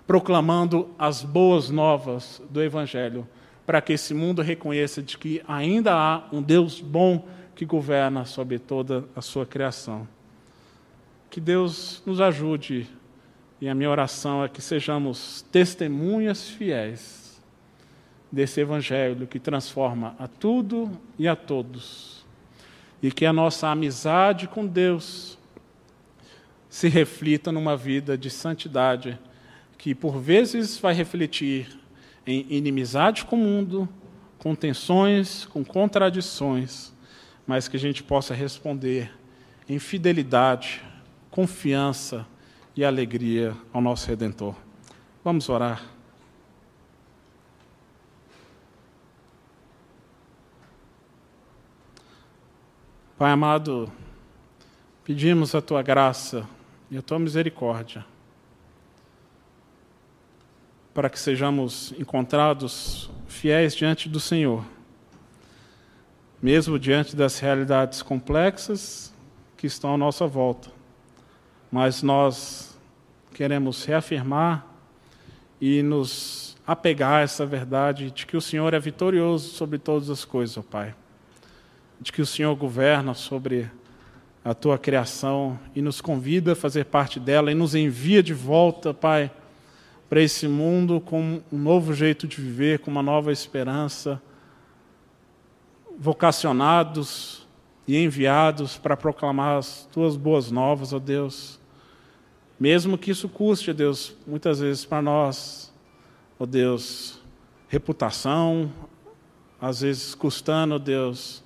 proclamando 0.06 0.89
as 1.00 1.24
boas 1.24 1.69
novas 1.69 2.41
do 2.50 2.62
Evangelho, 2.62 3.26
para 3.65 3.82
que 3.82 3.93
esse 3.93 4.13
mundo 4.13 4.41
reconheça 4.41 5.02
de 5.02 5.17
que 5.17 5.41
ainda 5.48 5.93
há 5.93 6.24
um 6.32 6.41
Deus 6.41 6.82
bom 6.82 7.26
que 7.56 7.65
governa 7.65 8.26
sobre 8.26 8.60
toda 8.60 9.06
a 9.15 9.22
sua 9.22 9.46
criação. 9.46 10.08
Que 11.30 11.39
Deus 11.39 12.04
nos 12.06 12.20
ajude, 12.20 12.88
e 13.62 13.70
a 13.70 13.74
minha 13.74 13.89
oração 13.89 14.44
é 14.44 14.50
que 14.50 14.62
sejamos 14.62 15.41
testemunhas 15.52 16.50
fiéis 16.50 17.41
desse 18.30 18.60
Evangelho 18.60 19.26
que 19.26 19.39
transforma 19.39 20.15
a 20.20 20.28
tudo 20.28 20.91
e 21.18 21.28
a 21.28 21.36
todos, 21.36 22.26
e 23.02 23.10
que 23.10 23.26
a 23.26 23.32
nossa 23.32 23.70
amizade 23.70 24.48
com 24.48 24.65
Deus 24.65 25.38
se 26.70 26.89
reflita 26.89 27.54
numa 27.54 27.78
vida 27.78 28.18
de 28.18 28.30
santidade, 28.30 29.18
que 29.78 29.96
por 29.96 30.20
vezes 30.20 30.78
vai 30.78 30.94
refletir 30.94 31.70
em 32.28 32.46
inimizade 32.50 33.24
com 33.24 33.38
o 33.38 33.39
mundo, 33.39 33.88
com 34.38 34.54
tensões, 34.54 35.46
com 35.46 35.63
contradições 35.63 36.94
mas 37.45 37.67
que 37.67 37.77
a 37.77 37.79
gente 37.79 38.03
possa 38.03 38.34
responder 38.34 39.12
em 39.67 39.79
fidelidade, 39.79 40.84
confiança 41.29 42.25
e 42.75 42.84
alegria 42.84 43.55
ao 43.71 43.81
nosso 43.81 44.08
Redentor. 44.08 44.55
Vamos 45.23 45.49
orar. 45.49 45.84
Pai 53.17 53.31
amado, 53.31 53.91
pedimos 55.03 55.55
a 55.55 55.62
tua 55.62 55.81
graça 55.81 56.47
e 56.91 56.97
a 56.97 57.01
tua 57.01 57.17
misericórdia 57.17 58.05
para 60.95 61.10
que 61.10 61.19
sejamos 61.19 61.93
encontrados 61.99 63.12
fiéis 63.27 63.75
diante 63.75 64.08
do 64.08 64.17
Senhor, 64.17 64.63
mesmo 66.41 66.78
diante 66.78 67.15
das 67.15 67.39
realidades 67.39 68.02
complexas 68.02 69.13
que 69.58 69.67
estão 69.67 69.93
à 69.93 69.98
nossa 69.98 70.28
volta. 70.28 70.69
Mas 71.71 72.02
nós 72.02 72.78
queremos 73.34 73.84
reafirmar 73.86 74.65
e 75.60 75.82
nos 75.82 76.56
apegar 76.65 77.19
a 77.19 77.21
essa 77.21 77.45
verdade 77.45 78.12
de 78.12 78.26
que 78.26 78.38
o 78.38 78.41
Senhor 78.41 78.74
é 78.74 78.80
vitorioso 78.80 79.50
sobre 79.50 79.78
todas 79.78 80.10
as 80.10 80.24
coisas, 80.26 80.58
ó 80.58 80.62
Pai 80.62 80.95
de 82.00 82.12
que 82.12 82.21
o 82.21 82.26
Senhor 82.26 82.56
governa 82.56 83.13
sobre 83.13 83.69
a 84.43 84.54
tua 84.54 84.78
criação 84.78 85.60
e 85.76 85.82
nos 85.82 86.02
convida 86.02 86.52
a 86.52 86.56
fazer 86.56 86.86
parte 86.86 87.19
dela 87.19 87.52
e 87.52 87.56
nos 87.56 87.74
envia 87.74 88.21
de 88.21 88.34
volta, 88.34 88.93
Pai, 88.93 89.32
para 90.08 90.21
esse 90.21 90.48
mundo 90.48 91.02
com 91.02 91.41
um 91.52 91.58
novo 91.58 91.93
jeito 91.93 92.28
de 92.28 92.39
viver, 92.39 92.80
com 92.80 92.91
uma 92.91 93.02
nova 93.02 93.32
esperança, 93.32 94.21
vocacionados 95.97 97.45
e 97.88 97.97
enviados 97.97 98.77
para 98.77 98.97
proclamar 98.97 99.58
as 99.58 99.88
tuas 99.91 100.15
boas 100.17 100.51
novas, 100.51 100.93
ó 100.93 100.99
Deus. 100.99 101.60
Mesmo 102.60 102.97
que 102.97 103.12
isso 103.12 103.27
custe, 103.29 103.71
ó 103.71 103.73
Deus, 103.73 104.15
muitas 104.25 104.60
vezes 104.60 104.86
para 104.86 105.01
nós, 105.01 105.73
ó 106.39 106.45
Deus, 106.45 107.19
reputação, 107.67 108.71
às 109.60 109.81
vezes 109.81 110.15
custando, 110.15 110.75
ó 110.75 110.79
Deus, 110.79 111.43